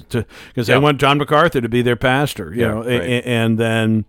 because 0.50 0.68
Yeah. 0.68 0.76
they 0.76 0.80
want 0.80 1.00
John 1.00 1.18
MacArthur 1.18 1.62
to 1.62 1.70
be 1.70 1.82
their 1.82 1.96
pastor. 1.96 2.54
You 2.54 2.62
Yeah, 2.62 2.68
know, 2.68 2.78
right. 2.84 3.02
a- 3.02 3.28
and 3.28 3.58
then. 3.58 4.06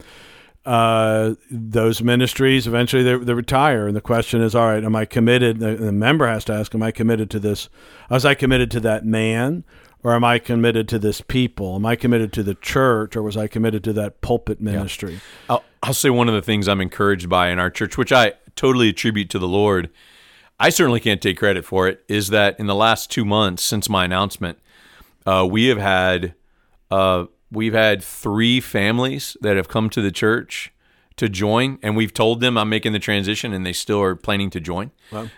Uh, 0.67 1.35
those 1.51 2.03
ministries 2.03 2.67
eventually 2.67 3.03
they, 3.03 3.17
they 3.17 3.33
retire, 3.33 3.87
and 3.87 3.97
the 3.97 4.03
question 4.03 4.43
is, 4.43 4.55
all 4.55 4.67
right, 4.67 4.85
am 4.85 4.95
I 4.95 5.07
committed? 5.07 5.61
The, 5.61 5.77
the 5.77 5.93
member 5.93 6.27
has 6.27 6.45
to 6.47 6.53
ask, 6.53 6.75
am 6.75 6.83
I 6.83 6.91
committed 6.91 7.31
to 7.31 7.41
this? 7.41 7.71
Was 8.11 8.27
I 8.27 8.35
committed 8.35 8.71
to 8.73 8.81
that 8.81 9.07
man, 9.07 9.65
or 10.03 10.15
am 10.15 10.25
I 10.25 10.39
committed 10.39 10.87
to 10.89 10.99
this 10.99 11.23
people? 11.23 11.77
Am 11.77 11.87
I 11.87 11.97
committed 11.97 12.35
to 12.35 12.43
the 12.43 12.55
church, 12.55 13.17
or 13.17 13.23
was 13.23 13.37
I 13.37 13.47
committed 13.47 13.83
to 13.85 13.93
that 13.95 14.21
pulpit 14.21 14.61
ministry? 14.61 15.21
I'll, 15.49 15.65
I'll 15.83 15.95
say 15.95 16.11
one 16.11 16.29
of 16.29 16.35
the 16.35 16.43
things 16.43 16.69
I'm 16.69 16.83
encouraged 16.83 17.31
by 17.31 17.49
in 17.49 17.59
our 17.59 17.71
church, 17.71 17.97
which 17.97 18.13
I 18.13 18.35
totally 18.55 18.91
attribute 18.91 19.31
to 19.31 19.39
the 19.39 19.49
Lord. 19.49 19.89
I 20.61 20.69
certainly 20.69 21.01
can't 21.01 21.23
take 21.23 21.39
credit 21.39 21.65
for 21.65 21.89
it. 21.89 22.05
Is 22.09 22.29
that 22.29 22.59
in 22.59 22.67
the 22.67 22.75
last 22.75 23.11
two 23.11 23.25
months 23.25 23.63
since 23.63 23.89
my 23.89 24.05
announcement, 24.05 24.59
uh, 25.25 25.47
we 25.51 25.67
have 25.67 25.79
had 25.79 26.35
uh, 26.91 27.27
we've 27.51 27.75
had 27.75 28.03
three 28.03 28.61
families 28.61 29.37
that 29.41 29.57
have 29.57 29.69
come 29.69 29.91
to 29.91 30.03
the 30.03 30.13
church 30.13 30.73
to 31.19 31.29
join, 31.29 31.79
and 31.83 31.97
we've 31.97 32.15
told 32.15 32.41
them 32.41 32.57
I'm 32.57 32.69
making 32.69 32.93
the 32.93 33.01
transition, 33.01 33.53
and 33.53 33.67
they 33.67 33.73
still 33.73 34.01
are 34.01 34.15
planning 34.15 34.51
to 34.51 34.61
join 34.61 34.93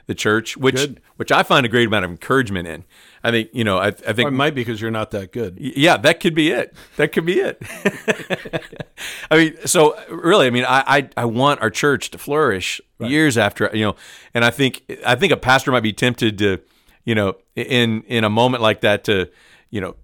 the 0.06 0.14
church, 0.14 0.56
which 0.56 0.74
Good. 0.74 1.00
which 1.16 1.32
I 1.32 1.42
find 1.42 1.64
a 1.64 1.70
great 1.70 1.86
amount 1.86 2.04
of 2.04 2.10
encouragement 2.10 2.68
in. 2.68 2.84
I 3.24 3.30
think 3.30 3.48
you 3.52 3.64
know 3.64 3.78
I, 3.78 3.86
I 3.88 4.12
think 4.12 4.28
it 4.28 4.32
might 4.32 4.54
be 4.54 4.60
because 4.60 4.80
you're 4.80 4.90
not 4.90 5.10
that 5.12 5.32
good. 5.32 5.56
yeah, 5.58 5.96
that 5.96 6.20
could 6.20 6.34
be 6.34 6.50
it. 6.50 6.74
That 6.96 7.12
could 7.12 7.24
be 7.24 7.40
it. 7.40 7.62
I 9.30 9.36
mean, 9.36 9.56
so 9.64 9.98
really, 10.10 10.46
I 10.46 10.50
mean, 10.50 10.64
I, 10.64 10.84
I 10.86 11.08
I 11.16 11.24
want 11.24 11.62
our 11.62 11.70
church 11.70 12.10
to 12.10 12.18
flourish 12.18 12.80
years 12.98 13.38
after 13.38 13.70
you 13.72 13.86
know, 13.86 13.96
and 14.34 14.44
I 14.44 14.50
think 14.50 14.82
I 15.06 15.14
think 15.14 15.32
a 15.32 15.36
pastor 15.38 15.72
might 15.72 15.80
be 15.80 15.94
tempted 15.94 16.36
to, 16.38 16.58
you 17.04 17.14
know, 17.14 17.36
in 17.56 18.02
in 18.02 18.24
a 18.24 18.30
moment 18.30 18.62
like 18.62 18.82
that 18.82 19.04
to, 19.04 19.30
you 19.70 19.80
know, 19.80 19.96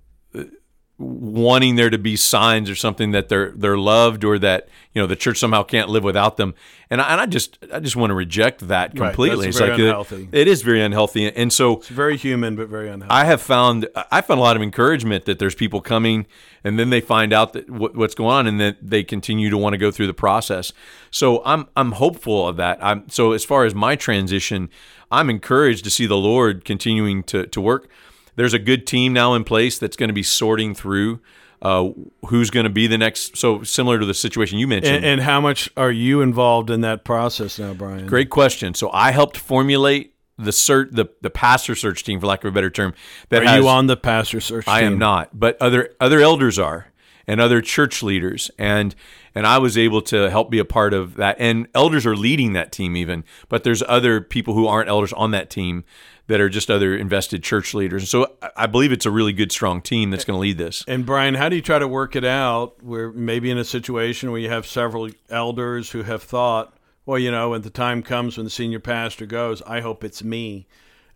wanting 0.98 1.76
there 1.76 1.90
to 1.90 1.98
be 1.98 2.16
signs 2.16 2.70
or 2.70 2.74
something 2.74 3.11
that 3.11 3.28
they're 3.28 3.52
they're 3.54 3.76
loved 3.76 4.24
or 4.24 4.38
that 4.38 4.66
you 4.94 5.02
know 5.02 5.06
the 5.06 5.14
church 5.16 5.38
somehow 5.38 5.62
can't 5.62 5.90
live 5.90 6.02
without 6.02 6.38
them 6.38 6.54
and 6.88 7.02
I, 7.02 7.12
and 7.12 7.20
I 7.20 7.26
just 7.26 7.59
I 7.70 7.80
just 7.80 7.96
want 7.96 8.11
to 8.11 8.14
reject 8.14 8.66
that 8.68 8.98
Right, 8.98 9.09
completely 9.09 9.44
that's 9.46 9.48
it's 9.48 9.59
very 9.59 9.70
like 9.72 9.78
it- 9.80 9.85
unhealthy. 9.88 10.28
it 10.32 10.48
is 10.48 10.62
very 10.62 10.80
unhealthy 10.80 11.30
and 11.30 11.52
so 11.52 11.74
It's 11.78 11.88
very 11.88 12.16
human, 12.16 12.56
but 12.56 12.68
very 12.68 12.88
unhealthy. 12.88 13.12
I 13.12 13.24
have 13.24 13.42
found 13.42 13.88
I 14.11 14.22
found 14.22 14.40
a 14.40 14.42
lot 14.42 14.56
of 14.56 14.62
encouragement 14.62 15.26
that 15.26 15.38
there's 15.38 15.54
people 15.54 15.82
coming 15.82 16.26
and 16.64 16.78
then 16.78 16.88
they 16.88 17.02
find 17.02 17.30
out 17.35 17.52
that 17.52 17.68
what, 17.68 17.94
what's 17.94 18.14
going 18.14 18.30
on 18.35 18.46
and 18.46 18.59
that 18.61 18.78
they 18.80 19.04
continue 19.04 19.50
to 19.50 19.59
want 19.59 19.74
to 19.74 19.78
go 19.78 19.90
through 19.90 20.06
the 20.06 20.14
process. 20.14 20.72
So 21.11 21.42
I'm 21.44 21.68
I'm 21.76 21.92
hopeful 21.92 22.48
of 22.48 22.56
that. 22.56 22.78
I'm 22.82 23.06
so 23.11 23.32
as 23.32 23.44
far 23.44 23.66
as 23.66 23.74
my 23.74 23.96
transition, 23.96 24.70
I'm 25.12 25.28
encouraged 25.28 25.85
to 25.85 25.90
see 25.90 26.06
the 26.06 26.16
Lord 26.16 26.64
continuing 26.64 27.22
to 27.24 27.46
to 27.48 27.61
work. 27.61 27.90
There's 28.37 28.55
a 28.55 28.59
good 28.59 28.87
team 28.87 29.12
now 29.12 29.35
in 29.35 29.44
place 29.44 29.79
that's 29.79 29.96
going 29.96 30.09
to 30.09 30.14
be 30.14 30.22
sorting 30.22 30.75
through 30.75 31.20
uh, 31.62 31.90
who's 32.27 32.51
going 32.51 32.64
to 32.64 32.70
be 32.70 32.87
the 32.87 32.99
next. 32.99 33.37
So 33.37 33.62
similar 33.62 33.99
to 33.99 34.07
the 34.07 34.14
situation 34.14 34.59
you 34.59 34.66
mentioned. 34.66 34.96
and, 34.96 35.05
and 35.05 35.20
how 35.22 35.40
much 35.40 35.70
are 35.77 35.90
you 35.90 36.20
involved 36.20 36.70
in 36.70 36.83
that 36.83 37.05
process 37.05 37.59
now, 37.59 37.75
Brian? 37.75 38.07
Great 38.07 38.31
question. 38.31 38.75
So 38.75 38.90
I 38.92 39.11
helped 39.11 39.37
formulate 39.37 40.14
the 40.38 40.53
search 40.53 40.90
the 40.92 41.07
the 41.22 41.31
pastor 41.31 41.75
search 41.75 42.05
team, 42.05 42.20
for 42.20 42.27
lack 42.27 42.44
of 42.44 42.49
a 42.49 42.53
better 42.53 42.70
term. 42.70 42.94
That 43.31 43.42
Are 43.42 43.46
has, 43.46 43.57
you 43.62 43.68
on 43.68 43.87
the 43.87 43.96
pastor 43.96 44.40
search? 44.40 44.68
I 44.68 44.83
am 44.83 44.99
not, 44.99 45.38
but 45.38 45.61
other 45.61 45.94
other 45.99 46.20
elders 46.20 46.59
are, 46.59 46.92
and 47.26 47.40
other 47.40 47.60
church 47.60 48.02
leaders, 48.02 48.50
and 48.58 48.94
and 49.34 49.46
I 49.46 49.58
was 49.58 49.76
able 49.76 50.00
to 50.02 50.30
help 50.30 50.50
be 50.50 50.58
a 50.58 50.64
part 50.64 50.94
of 50.94 51.16
that. 51.16 51.36
And 51.38 51.68
elders 51.74 52.06
are 52.06 52.16
leading 52.16 52.54
that 52.54 52.72
team 52.72 52.96
even, 52.96 53.24
but 53.48 53.64
there's 53.64 53.82
other 53.86 54.20
people 54.20 54.54
who 54.54 54.66
aren't 54.66 54.88
elders 54.88 55.12
on 55.12 55.30
that 55.32 55.50
team 55.50 55.84
that 56.28 56.40
are 56.40 56.48
just 56.48 56.70
other 56.70 56.96
invested 56.96 57.42
church 57.42 57.74
leaders. 57.74 58.10
So 58.10 58.32
I- 58.56 58.66
believe 58.66 58.92
it's 58.92 59.06
a 59.06 59.10
really 59.10 59.32
good, 59.32 59.52
strong 59.52 59.80
team 59.80 60.10
that's 60.10 60.24
going 60.24 60.36
to 60.36 60.40
lead 60.40 60.58
this. 60.58 60.84
And 60.88 61.06
Brian, 61.06 61.34
how 61.34 61.48
do 61.48 61.56
you 61.56 61.62
try 61.62 61.78
to 61.78 61.86
work 61.86 62.16
it 62.16 62.24
out 62.24 62.82
where 62.82 63.12
maybe 63.12 63.50
in 63.50 63.58
a 63.58 63.64
situation 63.64 64.30
where 64.30 64.40
you 64.40 64.48
have 64.48 64.66
several 64.66 65.08
elders 65.30 65.90
who 65.90 66.02
have 66.02 66.22
thought, 66.22 66.76
well, 67.04 67.18
you 67.18 67.30
know, 67.30 67.50
when 67.50 67.62
the 67.62 67.70
time 67.70 68.02
comes 68.02 68.36
when 68.36 68.44
the 68.44 68.50
senior 68.50 68.80
pastor 68.80 69.26
goes, 69.26 69.62
I 69.62 69.80
hope 69.80 70.02
it's 70.02 70.24
me. 70.24 70.66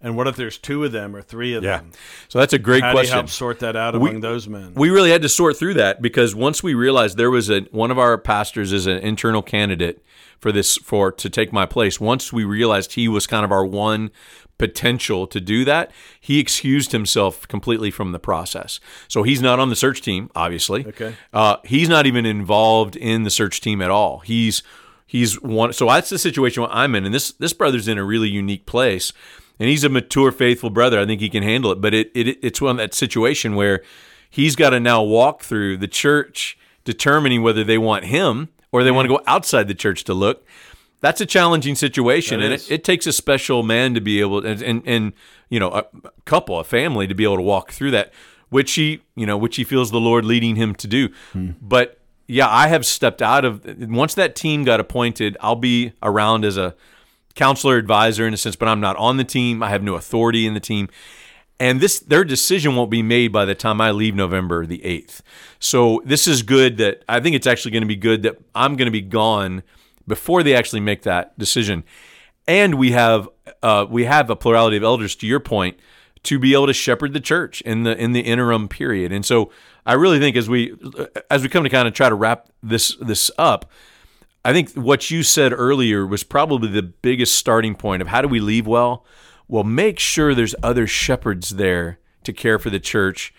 And 0.03 0.17
what 0.17 0.27
if 0.27 0.37
there's 0.37 0.57
two 0.57 0.83
of 0.85 0.93
them 0.93 1.15
or 1.15 1.21
three 1.21 1.53
of 1.55 1.63
them? 1.63 1.91
So 2.29 2.39
that's 2.39 2.53
a 2.55 2.59
great 2.59 2.83
How 2.83 2.89
do 2.93 2.93
you 2.93 3.01
question. 3.03 3.17
help 3.17 3.29
sort 3.29 3.59
that 3.61 3.77
out 3.77 3.95
among 3.95 4.21
those 4.21 4.49
men? 4.49 4.73
we 4.75 4.89
really 4.91 5.11
had 5.11 5.21
to 5.23 5.29
sort 5.29 5.57
through 5.59 5.75
that 5.75 6.01
because 6.01 6.35
once 6.35 6.63
we 6.63 6.73
realized 6.75 7.17
there 7.19 7.31
was 7.31 7.51
a 7.51 7.61
one 7.71 7.91
of 7.91 7.99
our 7.99 8.17
pastors 8.17 8.73
is 8.73 8.87
an 8.87 8.97
internal 8.99 9.43
candidate 9.43 10.03
for 10.39 10.53
this 10.53 10.79
for 10.79 11.13
to 11.13 11.29
take 11.29 11.53
my 11.53 11.67
place 11.67 12.01
once 12.01 12.33
we 12.33 12.45
realized 12.45 12.95
he 12.95 13.09
was 13.09 13.27
kind 13.27 13.45
of 13.45 13.53
our 13.53 13.65
one 13.67 14.11
potential 14.57 15.27
to 15.27 15.41
do 15.41 15.65
that 15.65 15.91
he 16.21 16.39
excused 16.39 16.93
himself 16.93 17.47
completely 17.49 17.91
from 17.91 18.13
the 18.13 18.19
process 18.19 18.79
so 19.09 19.23
he's 19.23 19.41
not 19.41 19.59
on 19.59 19.69
the 19.71 19.77
search 19.77 20.03
team 20.03 20.31
obviously 20.35 20.87
Okay. 20.87 21.15
uh, 21.33 21.57
he's 21.65 21.89
not 21.89 22.07
even 22.07 22.25
involved 22.27 22.95
in 22.97 23.23
the 23.23 23.31
search 23.31 23.61
team 23.63 23.81
at 23.81 23.91
all 23.91 24.19
he's 24.21 24.63
he's 25.07 25.41
one 25.41 25.73
so 25.73 25.87
that's 25.87 26.11
the 26.11 26.19
situation 26.19 26.67
i'm 26.71 26.95
in 26.95 27.05
and 27.07 27.15
this 27.15 27.33
this 27.33 27.53
brother's 27.55 27.89
in 27.89 27.97
a 27.99 28.05
really 28.05 28.29
unique 28.29 28.67
place 28.67 29.13
and 29.61 29.69
he's 29.69 29.85
a 29.85 29.91
mature 29.91 30.33
faithful 30.33 30.71
brother. 30.71 30.99
I 30.99 31.07
think 31.07 31.21
he 31.21 31.29
can 31.29 31.43
handle 31.43 31.71
it. 31.71 31.81
But 31.81 31.95
it, 31.95 32.11
it 32.15 32.39
it's 32.43 32.61
one 32.61 32.79
that 32.79 32.95
situation 32.95 33.55
where 33.55 33.83
he's 34.29 34.57
got 34.57 34.71
to 34.71 34.81
now 34.81 35.03
walk 35.03 35.43
through 35.43 35.77
the 35.77 35.87
church 35.87 36.59
determining 36.85 37.43
whether 37.43 37.63
they 37.63 37.79
want 37.79 38.07
him 38.07 38.49
or 38.73 38.83
they 38.83 38.91
want 38.91 39.07
to 39.07 39.15
go 39.15 39.23
outside 39.27 39.69
the 39.69 39.75
church 39.75 40.03
to 40.05 40.15
look. 40.15 40.45
That's 41.01 41.21
a 41.21 41.27
challenging 41.27 41.75
situation. 41.75 42.41
That 42.41 42.47
and 42.47 42.55
it, 42.55 42.71
it 42.71 42.85
takes 42.85 43.07
a 43.07 43.13
special 43.13 43.63
man 43.63 43.95
to 43.95 44.01
be 44.01 44.21
able 44.21 44.45
and, 44.45 44.63
and 44.63 44.83
and 44.87 45.13
you 45.51 45.61
know 45.61 45.71
a 45.71 45.85
couple 46.25 46.59
a 46.59 46.65
family 46.65 47.07
to 47.07 47.15
be 47.15 47.25
able 47.25 47.37
to 47.37 47.43
walk 47.43 47.71
through 47.71 47.91
that 47.93 48.13
which 48.49 48.73
he 48.73 49.03
you 49.15 49.27
know 49.27 49.37
which 49.37 49.57
he 49.57 49.65
feels 49.65 49.91
the 49.91 50.01
lord 50.01 50.25
leading 50.25 50.57
him 50.57 50.75
to 50.75 50.89
do. 50.89 51.11
Hmm. 51.33 51.51
but 51.61 52.01
yeah, 52.27 52.49
I 52.49 52.69
have 52.69 52.87
stepped 52.87 53.23
out 53.23 53.45
of 53.45 53.65
once 53.91 54.15
that 54.15 54.37
team 54.37 54.63
got 54.63 54.79
appointed. 54.79 55.37
I'll 55.41 55.57
be 55.57 55.95
around 56.01 56.45
as 56.45 56.57
a 56.57 56.77
counselor 57.35 57.77
advisor 57.77 58.27
in 58.27 58.35
a 58.35 58.37
sense, 58.37 58.57
but 58.57 58.69
I'm 58.69 58.81
not 58.81 58.97
on 58.97 59.17
the 59.17 59.25
team. 59.25 59.63
I 59.63 59.71
have 59.71 59.83
no 59.83 59.95
authority 59.95 60.47
in 60.47 60.55
the 60.55 60.61
team. 60.61 60.89
And 61.59 61.81
this 61.81 62.01
their 62.01 62.25
decision 62.25 62.75
won't 62.75 62.91
be 62.91 63.03
made 63.03 63.33
by 63.33 63.45
the 63.45 63.55
time 63.55 63.81
I 63.81 63.91
leave 63.91 64.15
November 64.15 64.65
the 64.65 64.79
8th. 64.79 65.21
So 65.59 66.01
this 66.07 66.27
is 66.27 66.43
good 66.43 66.79
that 66.79 67.05
I 67.09 67.21
think 67.21 67.37
it's 67.37 67.47
actually 67.47 67.73
going 67.73 67.83
to 67.83 67.89
be 67.89 67.97
good 67.97 68.23
that 68.23 68.39
I'm 68.55 68.77
going 68.77 68.87
to 68.87 68.93
be 68.93 69.03
gone 69.03 69.63
before 70.07 70.43
they 70.43 70.55
actually 70.55 70.81
make 70.81 71.03
that 71.03 71.39
decision. 71.39 71.85
And 72.49 72.77
we 72.77 72.93
have 72.93 73.29
uh, 73.63 73.87
we 73.89 74.05
have 74.07 74.31
a 74.31 74.37
plurality 74.37 74.79
of 74.79 74.83
elders 74.83 75.15
to 75.17 75.27
your 75.27 75.41
point 75.41 75.79
to 76.23 76.39
be 76.39 76.53
able 76.55 76.67
to 76.67 76.73
shepherd 76.73 77.13
the 77.13 77.21
church 77.21 77.61
in 77.63 77.83
the 77.83 77.97
in 77.97 78.13
the 78.13 78.21
interim 78.21 78.67
period. 78.67 79.13
And 79.13 79.25
so 79.25 79.51
I 79.85 79.95
really 79.95 80.19
think 80.19 80.37
as 80.37 80.49
we 80.49 80.75
as 81.31 81.43
we 81.43 81.49
come 81.49 81.65
to 81.65 81.71
kind 81.71 81.87
of 81.87 81.95
try 81.95 82.09
to 82.09 82.15
wrap 82.15 82.49
this 82.63 82.97
this 83.01 83.31
up, 83.39 83.71
I 84.45 84.53
think 84.53 84.73
what 84.73 85.11
you 85.11 85.23
said 85.23 85.53
earlier 85.53 86.07
was 86.07 86.25
probably 86.25 86.69
the 86.69 86.83
biggest 86.83 87.35
starting 87.35 87.75
point 87.75 88.01
of 88.01 88.09
how 88.09 88.23
do 88.23 88.29
we 88.29 88.41
leave 88.41 88.67
well? 88.67 89.05
Well, 89.49 89.65
make 89.65 89.99
sure 89.99 90.35
there's 90.35 90.55
other 90.63 90.87
shepherds 90.87 91.51
there 91.51 91.99
to 92.25 92.33
care 92.33 92.59
for 92.59 92.71
the 92.71 92.81
church, 92.81 93.35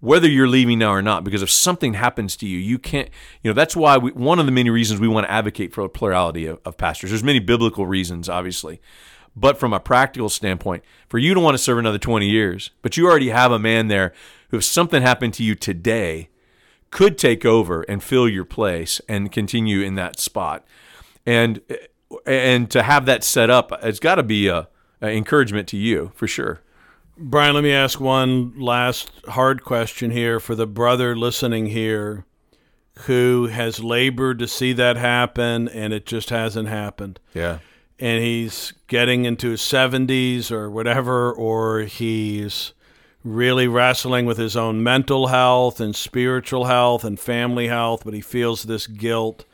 whether 0.00 0.28
you're 0.28 0.48
leaving 0.48 0.78
now 0.78 0.92
or 0.92 1.02
not. 1.02 1.24
Because 1.24 1.42
if 1.42 1.50
something 1.50 1.94
happens 1.94 2.34
to 2.36 2.46
you, 2.46 2.58
you 2.58 2.78
can't. 2.78 3.10
You 3.42 3.50
know 3.50 3.54
that's 3.54 3.76
why 3.76 3.98
we, 3.98 4.12
one 4.12 4.38
of 4.38 4.46
the 4.46 4.52
many 4.52 4.70
reasons 4.70 5.00
we 5.00 5.08
want 5.08 5.26
to 5.26 5.30
advocate 5.30 5.74
for 5.74 5.82
a 5.82 5.88
plurality 5.88 6.46
of, 6.46 6.60
of 6.64 6.78
pastors. 6.78 7.10
There's 7.10 7.24
many 7.24 7.40
biblical 7.40 7.86
reasons, 7.86 8.28
obviously, 8.28 8.80
but 9.36 9.58
from 9.58 9.74
a 9.74 9.80
practical 9.80 10.30
standpoint, 10.30 10.82
for 11.08 11.18
you 11.18 11.34
to 11.34 11.40
want 11.40 11.54
to 11.54 11.62
serve 11.62 11.78
another 11.78 11.98
20 11.98 12.26
years, 12.26 12.70
but 12.80 12.96
you 12.96 13.06
already 13.06 13.28
have 13.28 13.52
a 13.52 13.58
man 13.58 13.88
there 13.88 14.14
who, 14.50 14.56
if 14.56 14.64
something 14.64 15.02
happened 15.02 15.34
to 15.34 15.42
you 15.42 15.54
today, 15.54 16.30
could 16.90 17.18
take 17.18 17.44
over 17.44 17.82
and 17.82 18.02
fill 18.02 18.28
your 18.28 18.44
place 18.44 19.00
and 19.08 19.32
continue 19.32 19.80
in 19.80 19.94
that 19.96 20.18
spot. 20.18 20.66
And 21.26 21.60
and 22.26 22.70
to 22.70 22.82
have 22.82 23.06
that 23.06 23.22
set 23.22 23.50
up, 23.50 23.72
it's 23.82 24.00
got 24.00 24.14
to 24.14 24.22
be 24.22 24.48
a, 24.48 24.68
a 25.02 25.08
encouragement 25.08 25.68
to 25.68 25.76
you 25.76 26.12
for 26.14 26.26
sure. 26.26 26.60
Brian, 27.16 27.54
let 27.54 27.64
me 27.64 27.72
ask 27.72 28.00
one 28.00 28.58
last 28.58 29.10
hard 29.28 29.64
question 29.64 30.10
here 30.10 30.40
for 30.40 30.54
the 30.54 30.66
brother 30.66 31.16
listening 31.16 31.66
here 31.66 32.24
who 33.00 33.46
has 33.46 33.82
labored 33.82 34.38
to 34.38 34.48
see 34.48 34.72
that 34.72 34.96
happen 34.96 35.68
and 35.68 35.92
it 35.92 36.06
just 36.06 36.30
hasn't 36.30 36.68
happened. 36.68 37.20
Yeah 37.34 37.58
and 37.98 38.22
he's 38.22 38.72
getting 38.86 39.24
into 39.24 39.50
his 39.50 39.60
70s 39.60 40.50
or 40.50 40.70
whatever, 40.70 41.32
or 41.32 41.80
he's 41.80 42.72
really 43.24 43.68
wrestling 43.68 44.26
with 44.26 44.38
his 44.38 44.56
own 44.56 44.82
mental 44.82 45.28
health 45.28 45.80
and 45.80 45.94
spiritual 45.94 46.64
health 46.64 47.04
and 47.04 47.18
family 47.18 47.68
health, 47.68 48.02
but 48.04 48.14
he 48.14 48.20
feels 48.20 48.62
this 48.64 48.86
guilt 48.86 49.44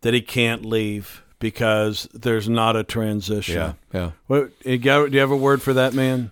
that 0.00 0.14
he 0.14 0.20
can't 0.20 0.64
leave 0.64 1.22
because 1.38 2.08
there's 2.14 2.48
not 2.48 2.76
a 2.76 2.82
transition. 2.82 3.56
Yeah, 3.56 3.72
yeah. 3.92 4.10
What, 4.26 4.58
do 4.62 4.72
you 4.72 5.20
have 5.20 5.30
a 5.30 5.36
word 5.36 5.62
for 5.62 5.74
that 5.74 5.94
man? 5.94 6.30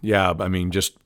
Yeah, 0.00 0.34
I 0.38 0.48
mean, 0.48 0.70
just 0.70 0.96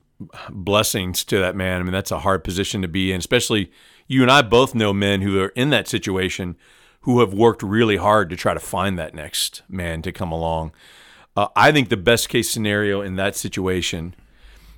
blessings 0.49 1.23
to 1.25 1.39
that 1.39 1.55
man. 1.55 1.79
I 1.79 1.83
mean, 1.83 1.93
that's 1.93 2.11
a 2.11 2.19
hard 2.19 2.43
position 2.43 2.81
to 2.81 2.87
be 2.87 3.11
in, 3.11 3.19
especially 3.19 3.71
you 4.07 4.21
and 4.21 4.31
I 4.31 4.41
both 4.41 4.75
know 4.75 4.93
men 4.93 5.21
who 5.21 5.39
are 5.41 5.49
in 5.49 5.69
that 5.71 5.87
situation 5.87 6.55
who 7.01 7.19
have 7.19 7.33
worked 7.33 7.63
really 7.63 7.97
hard 7.97 8.29
to 8.29 8.35
try 8.35 8.53
to 8.53 8.59
find 8.59 8.97
that 8.97 9.13
next 9.13 9.61
man 9.67 10.01
to 10.03 10.11
come 10.11 10.31
along. 10.31 10.71
Uh, 11.35 11.47
I 11.55 11.71
think 11.71 11.89
the 11.89 11.97
best 11.97 12.29
case 12.29 12.49
scenario 12.49 13.01
in 13.01 13.15
that 13.15 13.35
situation 13.35 14.15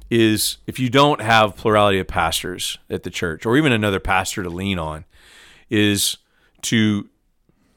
is 0.10 0.58
if 0.68 0.80
you 0.80 0.90
don't 0.90 1.22
have 1.22 1.56
plurality 1.56 2.00
of 2.00 2.08
pastors 2.08 2.78
at 2.90 3.04
the 3.04 3.10
church 3.10 3.46
or 3.46 3.58
even 3.58 3.72
another 3.72 4.00
pastor 4.00 4.44
to 4.44 4.50
lean 4.50 4.78
on, 4.78 5.06
is 5.70 6.18
to 6.62 7.10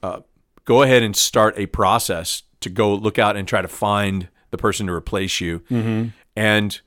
uh, 0.02 0.20
go 0.64 0.82
ahead 0.82 1.02
and 1.02 1.16
start 1.16 1.58
a 1.58 1.66
process 1.66 2.42
to 2.60 2.68
go 2.68 2.94
look 2.94 3.18
out 3.18 3.36
and 3.36 3.48
try 3.48 3.62
to 3.62 3.68
find 3.68 4.28
the 4.50 4.58
person 4.58 4.86
to 4.86 4.92
replace 4.92 5.40
you. 5.40 5.60
Mm-hmm. 5.70 6.08
And 6.36 6.80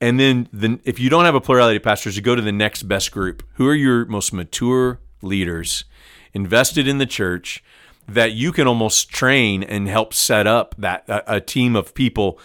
and 0.00 0.18
then 0.18 0.48
the, 0.52 0.80
if 0.84 0.98
you 0.98 1.10
don't 1.10 1.26
have 1.26 1.34
a 1.34 1.40
plurality 1.40 1.76
of 1.76 1.82
pastors, 1.82 2.16
you 2.16 2.22
go 2.22 2.34
to 2.34 2.42
the 2.42 2.52
next 2.52 2.84
best 2.84 3.12
group. 3.12 3.42
Who 3.54 3.68
are 3.68 3.74
your 3.74 4.06
most 4.06 4.32
mature 4.32 4.98
leaders 5.20 5.84
invested 6.32 6.88
in 6.88 6.98
the 6.98 7.06
church 7.06 7.62
that 8.08 8.32
you 8.32 8.50
can 8.50 8.66
almost 8.66 9.10
train 9.10 9.62
and 9.62 9.88
help 9.88 10.14
set 10.14 10.46
up 10.46 10.74
that 10.78 11.08
a, 11.08 11.36
a 11.36 11.40
team 11.40 11.76
of 11.76 11.94
people 11.94 12.38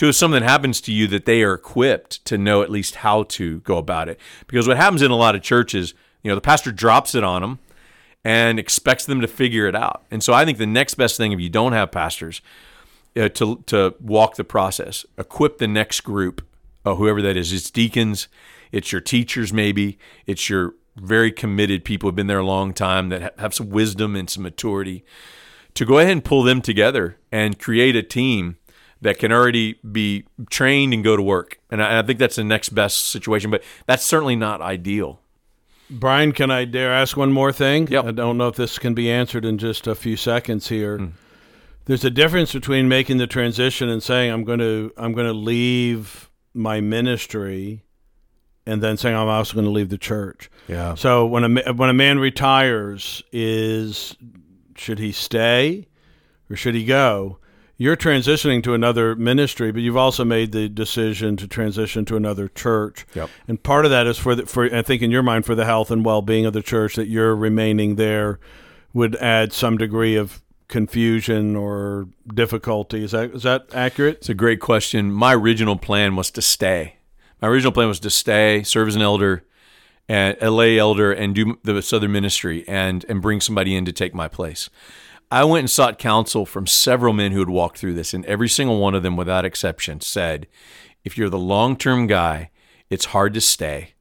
to 0.00 0.08
if 0.08 0.16
something 0.16 0.42
happens 0.42 0.80
to 0.80 0.94
you 0.94 1.06
that 1.06 1.26
they 1.26 1.42
are 1.42 1.52
equipped 1.52 2.24
to 2.24 2.38
know 2.38 2.62
at 2.62 2.70
least 2.70 2.94
how 2.96 3.22
to 3.24 3.60
go 3.60 3.76
about 3.76 4.08
it. 4.08 4.18
Because 4.46 4.66
what 4.66 4.78
happens 4.78 5.02
in 5.02 5.10
a 5.10 5.16
lot 5.16 5.34
of 5.34 5.42
churches, 5.42 5.92
you 6.22 6.30
know, 6.30 6.34
the 6.34 6.40
pastor 6.40 6.72
drops 6.72 7.14
it 7.14 7.22
on 7.22 7.42
them 7.42 7.58
and 8.24 8.58
expects 8.58 9.04
them 9.04 9.20
to 9.20 9.28
figure 9.28 9.66
it 9.66 9.74
out. 9.74 10.02
And 10.10 10.22
so 10.22 10.32
I 10.32 10.46
think 10.46 10.56
the 10.56 10.64
next 10.64 10.94
best 10.94 11.18
thing 11.18 11.32
if 11.32 11.40
you 11.40 11.50
don't 11.50 11.74
have 11.74 11.92
pastors 11.92 12.40
uh, 13.14 13.28
to 13.28 13.62
to 13.66 13.94
walk 14.00 14.36
the 14.36 14.44
process, 14.44 15.04
equip 15.18 15.58
the 15.58 15.68
next 15.68 16.00
group, 16.00 16.46
uh, 16.86 16.94
whoever 16.94 17.20
that 17.20 17.36
is. 17.36 17.52
It's 17.52 17.70
deacons, 17.70 18.26
it's 18.72 18.92
your 18.92 19.02
teachers 19.02 19.52
maybe, 19.52 19.98
it's 20.24 20.48
your 20.48 20.76
very 20.96 21.30
committed 21.30 21.84
people 21.84 22.08
who've 22.08 22.16
been 22.16 22.26
there 22.26 22.38
a 22.38 22.46
long 22.46 22.72
time 22.72 23.10
that 23.10 23.38
have 23.38 23.52
some 23.52 23.68
wisdom 23.68 24.16
and 24.16 24.30
some 24.30 24.44
maturity 24.44 25.04
to 25.74 25.84
go 25.84 25.98
ahead 25.98 26.12
and 26.12 26.24
pull 26.24 26.42
them 26.42 26.62
together 26.62 27.18
and 27.30 27.58
create 27.58 27.94
a 27.94 28.02
team 28.02 28.56
that 29.02 29.18
can 29.18 29.32
already 29.32 29.74
be 29.90 30.24
trained 30.50 30.92
and 30.92 31.02
go 31.02 31.16
to 31.16 31.22
work. 31.22 31.58
And 31.70 31.82
I, 31.82 32.00
I 32.00 32.02
think 32.02 32.18
that's 32.18 32.36
the 32.36 32.44
next 32.44 32.70
best 32.70 33.06
situation, 33.06 33.50
but 33.50 33.62
that's 33.86 34.04
certainly 34.04 34.36
not 34.36 34.60
ideal. 34.60 35.20
Brian, 35.90 36.32
can 36.32 36.50
I 36.50 36.66
dare 36.66 36.92
ask 36.92 37.16
one 37.16 37.32
more 37.32 37.52
thing? 37.52 37.88
Yep. 37.88 38.04
I 38.04 38.10
don't 38.12 38.38
know 38.38 38.48
if 38.48 38.56
this 38.56 38.78
can 38.78 38.94
be 38.94 39.10
answered 39.10 39.44
in 39.44 39.58
just 39.58 39.86
a 39.86 39.94
few 39.94 40.16
seconds 40.16 40.68
here. 40.68 40.98
Mm. 40.98 41.12
There's 41.86 42.04
a 42.04 42.10
difference 42.10 42.52
between 42.52 42.88
making 42.88 43.18
the 43.18 43.26
transition 43.26 43.88
and 43.88 44.00
saying 44.00 44.32
I'm 44.32 44.44
going 44.44 44.60
to 44.60 44.92
I'm 44.96 45.12
going 45.12 45.26
to 45.26 45.32
leave 45.32 46.30
my 46.54 46.80
ministry 46.80 47.82
and 48.66 48.80
then 48.80 48.96
saying 48.96 49.16
I'm 49.16 49.28
also 49.28 49.54
going 49.54 49.64
to 49.64 49.72
leave 49.72 49.88
the 49.88 49.98
church. 49.98 50.48
Yeah. 50.68 50.94
So 50.94 51.26
when 51.26 51.58
a 51.58 51.72
when 51.72 51.90
a 51.90 51.94
man 51.94 52.20
retires, 52.20 53.24
is 53.32 54.16
should 54.76 55.00
he 55.00 55.10
stay 55.10 55.88
or 56.48 56.54
should 56.54 56.76
he 56.76 56.84
go? 56.84 57.39
You're 57.82 57.96
transitioning 57.96 58.62
to 58.64 58.74
another 58.74 59.16
ministry, 59.16 59.72
but 59.72 59.80
you've 59.80 59.96
also 59.96 60.22
made 60.22 60.52
the 60.52 60.68
decision 60.68 61.38
to 61.38 61.48
transition 61.48 62.04
to 62.04 62.16
another 62.16 62.48
church. 62.48 63.06
Yep. 63.14 63.30
And 63.48 63.62
part 63.62 63.86
of 63.86 63.90
that 63.90 64.06
is 64.06 64.18
for 64.18 64.34
the, 64.34 64.44
for 64.44 64.64
I 64.74 64.82
think 64.82 65.00
in 65.00 65.10
your 65.10 65.22
mind 65.22 65.46
for 65.46 65.54
the 65.54 65.64
health 65.64 65.90
and 65.90 66.04
well 66.04 66.20
being 66.20 66.44
of 66.44 66.52
the 66.52 66.62
church 66.62 66.96
that 66.96 67.08
you're 67.08 67.34
remaining 67.34 67.96
there 67.96 68.38
would 68.92 69.16
add 69.16 69.54
some 69.54 69.78
degree 69.78 70.14
of 70.16 70.42
confusion 70.68 71.56
or 71.56 72.08
difficulty. 72.32 73.02
Is 73.02 73.12
that 73.12 73.30
is 73.30 73.44
that 73.44 73.66
accurate? 73.72 74.18
It's 74.18 74.28
a 74.28 74.34
great 74.34 74.60
question. 74.60 75.10
My 75.10 75.34
original 75.34 75.76
plan 75.76 76.16
was 76.16 76.30
to 76.32 76.42
stay 76.42 76.96
my 77.40 77.48
original 77.48 77.72
plan 77.72 77.88
was 77.88 78.00
to 78.00 78.10
stay, 78.10 78.62
serve 78.62 78.88
as 78.88 78.96
an 78.96 79.02
elder, 79.02 79.44
and 80.08 80.36
a 80.40 80.50
lay 80.50 80.78
elder, 80.78 81.12
and 81.12 81.34
do 81.34 81.58
the 81.62 81.80
Southern 81.82 82.12
ministry, 82.12 82.64
and 82.68 83.04
and 83.08 83.22
bring 83.22 83.40
somebody 83.40 83.74
in 83.74 83.84
to 83.84 83.92
take 83.92 84.14
my 84.14 84.28
place. 84.28 84.68
I 85.30 85.44
went 85.44 85.60
and 85.60 85.70
sought 85.70 85.98
counsel 85.98 86.44
from 86.44 86.66
several 86.66 87.12
men 87.12 87.32
who 87.32 87.38
had 87.38 87.50
walked 87.50 87.78
through 87.78 87.94
this, 87.94 88.12
and 88.12 88.24
every 88.26 88.48
single 88.48 88.80
one 88.80 88.94
of 88.94 89.02
them, 89.02 89.16
without 89.16 89.44
exception, 89.44 90.00
said, 90.00 90.46
"If 91.04 91.16
you're 91.16 91.30
the 91.30 91.38
long 91.38 91.76
term 91.76 92.06
guy, 92.06 92.50
it's 92.88 93.06
hard 93.06 93.34
to 93.34 93.40
stay." 93.40 93.94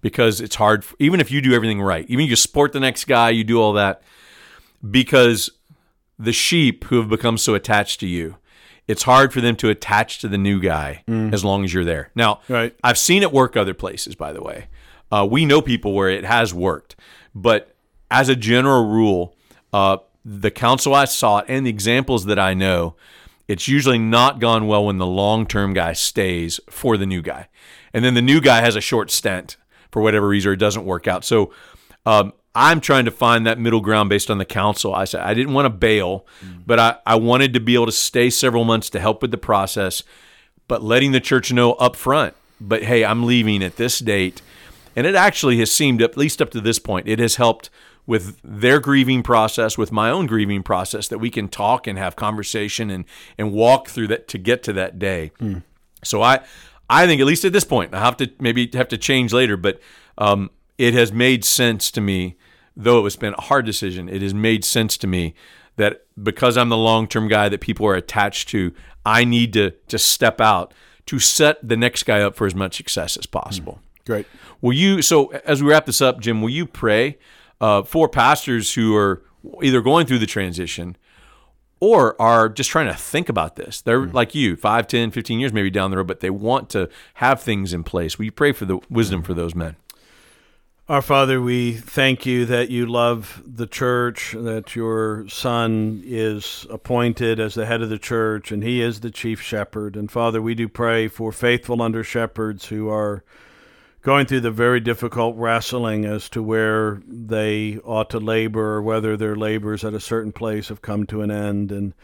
Because 0.00 0.42
it's 0.42 0.56
hard, 0.56 0.84
even 0.98 1.18
if 1.18 1.30
you 1.30 1.40
do 1.40 1.54
everything 1.54 1.80
right, 1.80 2.04
even 2.10 2.24
if 2.24 2.30
you 2.30 2.36
support 2.36 2.72
the 2.72 2.80
next 2.80 3.06
guy, 3.06 3.30
you 3.30 3.42
do 3.42 3.58
all 3.58 3.72
that, 3.72 4.02
because 4.90 5.48
the 6.18 6.32
sheep 6.32 6.84
who 6.84 6.98
have 6.98 7.08
become 7.08 7.38
so 7.38 7.54
attached 7.54 8.00
to 8.00 8.06
you, 8.06 8.36
it's 8.86 9.04
hard 9.04 9.32
for 9.32 9.40
them 9.40 9.56
to 9.56 9.70
attach 9.70 10.18
to 10.18 10.28
the 10.28 10.36
new 10.36 10.60
guy 10.60 11.02
mm. 11.08 11.32
as 11.32 11.42
long 11.42 11.64
as 11.64 11.72
you're 11.72 11.86
there. 11.86 12.10
Now, 12.14 12.40
right. 12.50 12.76
I've 12.84 12.98
seen 12.98 13.22
it 13.22 13.32
work 13.32 13.56
other 13.56 13.72
places, 13.72 14.14
by 14.14 14.34
the 14.34 14.42
way. 14.42 14.66
Uh, 15.10 15.26
we 15.30 15.46
know 15.46 15.62
people 15.62 15.94
where 15.94 16.10
it 16.10 16.24
has 16.24 16.52
worked, 16.52 16.96
but 17.34 17.74
as 18.10 18.28
a 18.28 18.36
general 18.36 18.86
rule, 18.86 19.34
uh, 19.72 19.96
the 20.24 20.50
counsel 20.50 20.94
I 20.94 21.04
sought 21.04 21.46
and 21.48 21.66
the 21.66 21.70
examples 21.70 22.24
that 22.26 22.38
I 22.38 22.54
know, 22.54 22.96
it's 23.46 23.68
usually 23.68 23.98
not 23.98 24.40
gone 24.40 24.66
well 24.66 24.86
when 24.86 24.98
the 24.98 25.06
long 25.06 25.46
term 25.46 25.74
guy 25.74 25.92
stays 25.92 26.60
for 26.70 26.96
the 26.96 27.06
new 27.06 27.22
guy. 27.22 27.48
And 27.92 28.04
then 28.04 28.14
the 28.14 28.22
new 28.22 28.40
guy 28.40 28.60
has 28.60 28.76
a 28.76 28.80
short 28.80 29.10
stint 29.10 29.56
for 29.92 30.02
whatever 30.02 30.26
reason, 30.26 30.50
or 30.50 30.52
it 30.54 30.58
doesn't 30.58 30.84
work 30.84 31.06
out. 31.06 31.24
So 31.24 31.52
um, 32.06 32.32
I'm 32.54 32.80
trying 32.80 33.04
to 33.04 33.10
find 33.10 33.46
that 33.46 33.58
middle 33.58 33.80
ground 33.80 34.08
based 34.08 34.30
on 34.30 34.38
the 34.38 34.44
counsel. 34.44 34.94
I 34.94 35.04
said 35.04 35.20
I 35.20 35.34
didn't 35.34 35.54
want 35.54 35.66
to 35.66 35.70
bail, 35.70 36.26
mm. 36.44 36.62
but 36.66 36.78
I, 36.78 36.96
I 37.06 37.16
wanted 37.16 37.52
to 37.54 37.60
be 37.60 37.74
able 37.74 37.86
to 37.86 37.92
stay 37.92 38.30
several 38.30 38.64
months 38.64 38.90
to 38.90 39.00
help 39.00 39.22
with 39.22 39.30
the 39.30 39.38
process, 39.38 40.02
but 40.66 40.82
letting 40.82 41.12
the 41.12 41.20
church 41.20 41.52
know 41.52 41.74
up 41.74 41.96
front. 41.96 42.34
But 42.60 42.84
hey, 42.84 43.04
I'm 43.04 43.24
leaving 43.24 43.62
at 43.62 43.76
this 43.76 43.98
date. 43.98 44.40
And 44.96 45.06
it 45.06 45.16
actually 45.16 45.58
has 45.58 45.72
seemed, 45.72 46.00
at 46.00 46.16
least 46.16 46.40
up 46.40 46.50
to 46.52 46.60
this 46.60 46.78
point, 46.78 47.08
it 47.08 47.18
has 47.18 47.36
helped 47.36 47.68
with 48.06 48.38
their 48.44 48.80
grieving 48.80 49.22
process, 49.22 49.78
with 49.78 49.90
my 49.90 50.10
own 50.10 50.26
grieving 50.26 50.62
process, 50.62 51.08
that 51.08 51.18
we 51.18 51.30
can 51.30 51.48
talk 51.48 51.86
and 51.86 51.98
have 51.98 52.16
conversation 52.16 52.90
and 52.90 53.04
and 53.38 53.52
walk 53.52 53.88
through 53.88 54.08
that 54.08 54.28
to 54.28 54.38
get 54.38 54.62
to 54.64 54.72
that 54.74 54.98
day. 54.98 55.32
Mm. 55.40 55.62
So 56.02 56.22
I 56.22 56.40
I 56.88 57.06
think 57.06 57.20
at 57.20 57.26
least 57.26 57.44
at 57.44 57.52
this 57.52 57.64
point, 57.64 57.94
I 57.94 58.00
have 58.00 58.16
to 58.18 58.30
maybe 58.38 58.68
have 58.74 58.88
to 58.88 58.98
change 58.98 59.32
later, 59.32 59.56
but 59.56 59.80
um, 60.18 60.50
it 60.78 60.94
has 60.94 61.12
made 61.12 61.44
sense 61.44 61.90
to 61.92 62.00
me, 62.00 62.36
though 62.76 63.00
it 63.00 63.04
has 63.04 63.16
been 63.16 63.34
a 63.34 63.40
hard 63.40 63.64
decision. 63.64 64.08
It 64.08 64.22
has 64.22 64.34
made 64.34 64.64
sense 64.64 64.96
to 64.98 65.06
me 65.06 65.34
that 65.76 66.04
because 66.22 66.56
I'm 66.56 66.68
the 66.68 66.76
long 66.76 67.08
term 67.08 67.28
guy 67.28 67.48
that 67.48 67.60
people 67.60 67.86
are 67.86 67.94
attached 67.94 68.48
to, 68.50 68.72
I 69.04 69.24
need 69.24 69.52
to 69.54 69.72
just 69.88 70.08
step 70.08 70.40
out 70.40 70.74
to 71.06 71.18
set 71.18 71.66
the 71.66 71.76
next 71.76 72.04
guy 72.04 72.20
up 72.20 72.36
for 72.36 72.46
as 72.46 72.54
much 72.54 72.76
success 72.76 73.16
as 73.16 73.26
possible. 73.26 73.80
Great. 74.06 74.26
Will 74.60 74.72
you? 74.72 75.02
So 75.02 75.28
as 75.28 75.62
we 75.62 75.70
wrap 75.70 75.86
this 75.86 76.00
up, 76.00 76.20
Jim, 76.20 76.42
will 76.42 76.50
you 76.50 76.66
pray 76.66 77.18
uh, 77.60 77.82
for 77.82 78.08
pastors 78.08 78.74
who 78.74 78.96
are 78.96 79.22
either 79.62 79.80
going 79.80 80.06
through 80.06 80.18
the 80.18 80.26
transition 80.26 80.96
or 81.80 82.20
are 82.20 82.48
just 82.48 82.70
trying 82.70 82.86
to 82.86 82.94
think 82.94 83.28
about 83.28 83.56
this? 83.56 83.80
They're 83.80 84.06
like 84.06 84.34
you, 84.34 84.56
5, 84.56 84.86
10, 84.86 85.10
15 85.10 85.40
years 85.40 85.52
maybe 85.52 85.70
down 85.70 85.90
the 85.90 85.96
road, 85.98 86.06
but 86.06 86.20
they 86.20 86.30
want 86.30 86.70
to 86.70 86.88
have 87.14 87.42
things 87.42 87.72
in 87.72 87.84
place. 87.84 88.18
Will 88.18 88.26
you 88.26 88.32
pray 88.32 88.52
for 88.52 88.64
the 88.64 88.78
wisdom 88.88 89.22
for 89.22 89.34
those 89.34 89.54
men? 89.54 89.76
Our 90.86 91.00
Father, 91.00 91.40
we 91.40 91.72
thank 91.72 92.26
you 92.26 92.44
that 92.44 92.68
you 92.68 92.84
love 92.84 93.42
the 93.46 93.66
church, 93.66 94.34
that 94.36 94.76
your 94.76 95.26
Son 95.30 96.02
is 96.04 96.66
appointed 96.68 97.40
as 97.40 97.54
the 97.54 97.64
head 97.64 97.80
of 97.80 97.88
the 97.88 97.98
church, 97.98 98.52
and 98.52 98.62
he 98.62 98.82
is 98.82 99.00
the 99.00 99.10
chief 99.10 99.40
shepherd. 99.40 99.96
And 99.96 100.10
Father, 100.10 100.42
we 100.42 100.54
do 100.54 100.68
pray 100.68 101.08
for 101.08 101.32
faithful 101.32 101.80
under 101.80 102.04
shepherds 102.04 102.66
who 102.66 102.90
are 102.90 103.24
going 104.04 104.26
through 104.26 104.40
the 104.40 104.50
very 104.50 104.80
difficult 104.80 105.34
wrestling 105.36 106.04
as 106.04 106.28
to 106.28 106.42
where 106.42 107.02
they 107.08 107.78
ought 107.78 108.10
to 108.10 108.20
labor 108.20 108.74
or 108.74 108.82
whether 108.82 109.16
their 109.16 109.34
labors 109.34 109.82
at 109.82 109.94
a 109.94 110.00
certain 110.00 110.30
place 110.30 110.68
have 110.68 110.82
come 110.82 111.06
to 111.06 111.22
an 111.22 111.30
end. 111.30 111.72
And 111.72 111.94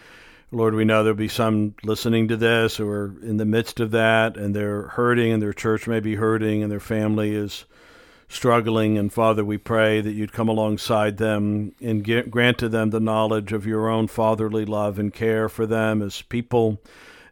Lord, 0.50 0.74
we 0.74 0.86
know 0.86 1.04
there'll 1.04 1.16
be 1.16 1.28
some 1.28 1.74
listening 1.84 2.26
to 2.28 2.38
this 2.38 2.78
who 2.78 2.88
are 2.88 3.14
in 3.22 3.36
the 3.36 3.44
midst 3.44 3.80
of 3.80 3.90
that, 3.90 4.38
and 4.38 4.56
they're 4.56 4.88
hurting, 4.88 5.30
and 5.30 5.42
their 5.42 5.52
church 5.52 5.86
may 5.86 6.00
be 6.00 6.14
hurting, 6.14 6.62
and 6.62 6.72
their 6.72 6.80
family 6.80 7.34
is 7.34 7.66
struggling. 8.28 8.96
And 8.96 9.12
Father, 9.12 9.44
we 9.44 9.58
pray 9.58 10.00
that 10.00 10.12
you'd 10.12 10.32
come 10.32 10.48
alongside 10.48 11.18
them 11.18 11.74
and 11.82 12.02
get, 12.02 12.30
grant 12.30 12.56
to 12.58 12.70
them 12.70 12.90
the 12.90 12.98
knowledge 12.98 13.52
of 13.52 13.66
your 13.66 13.90
own 13.90 14.06
fatherly 14.06 14.64
love 14.64 14.98
and 14.98 15.12
care 15.12 15.50
for 15.50 15.66
them 15.66 16.00
as 16.00 16.22
people 16.22 16.80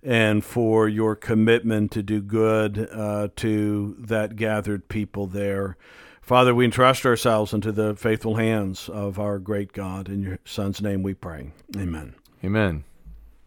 and 0.02 0.44
for 0.44 0.88
your 0.88 1.14
commitment 1.16 1.90
to 1.92 2.02
do 2.02 2.20
good 2.20 2.88
uh, 2.92 3.28
to 3.37 3.96
that 3.98 4.37
gathered 4.37 4.88
people 4.88 5.26
there. 5.26 5.76
Father, 6.20 6.54
we 6.54 6.64
entrust 6.66 7.06
ourselves 7.06 7.54
into 7.54 7.72
the 7.72 7.94
faithful 7.94 8.37
hands 8.37 8.88
of 8.88 9.18
our 9.18 9.38
great 9.38 9.72
God. 9.72 10.08
In 10.08 10.22
your 10.22 10.38
Son's 10.44 10.82
name 10.82 11.02
we 11.02 11.14
pray. 11.14 11.52
Amen. 11.76 12.14
Amen. 12.44 12.84